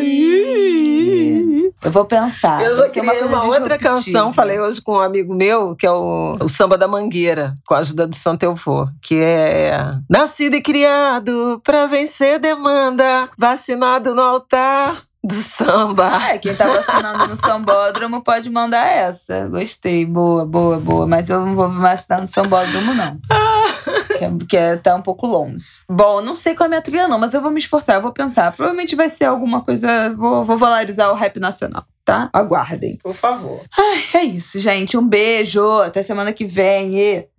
[1.82, 2.62] Eu vou pensar.
[2.62, 5.92] Eu já criei uma, uma outra canção, falei hoje com um amigo meu, que é
[5.92, 8.44] o, o Samba da Mangueira, com a ajuda do Santo
[9.02, 9.78] que é
[10.10, 16.32] Nascido e criado para vencer demanda, vacinado no altar do samba.
[16.32, 19.48] É, quem tá vacinando no sambódromo pode mandar essa.
[19.48, 21.08] Gostei, boa, boa, boa.
[21.08, 23.18] Mas eu não vou vacinar no sambódromo, não.
[24.18, 25.84] que, é, que é, tá um pouco longe.
[25.90, 28.02] Bom, não sei qual é a minha trilha, não, mas eu vou me esforçar, eu
[28.02, 28.52] vou pensar.
[28.52, 30.14] Provavelmente vai ser alguma coisa.
[30.16, 31.86] Vou, vou valorizar o rap nacional.
[32.04, 32.30] tá?
[32.34, 32.98] Aguardem.
[33.02, 33.62] Por favor.
[33.78, 34.98] Ai, é isso, gente.
[34.98, 35.64] Um beijo.
[35.82, 37.00] Até semana que vem.
[37.00, 37.33] E...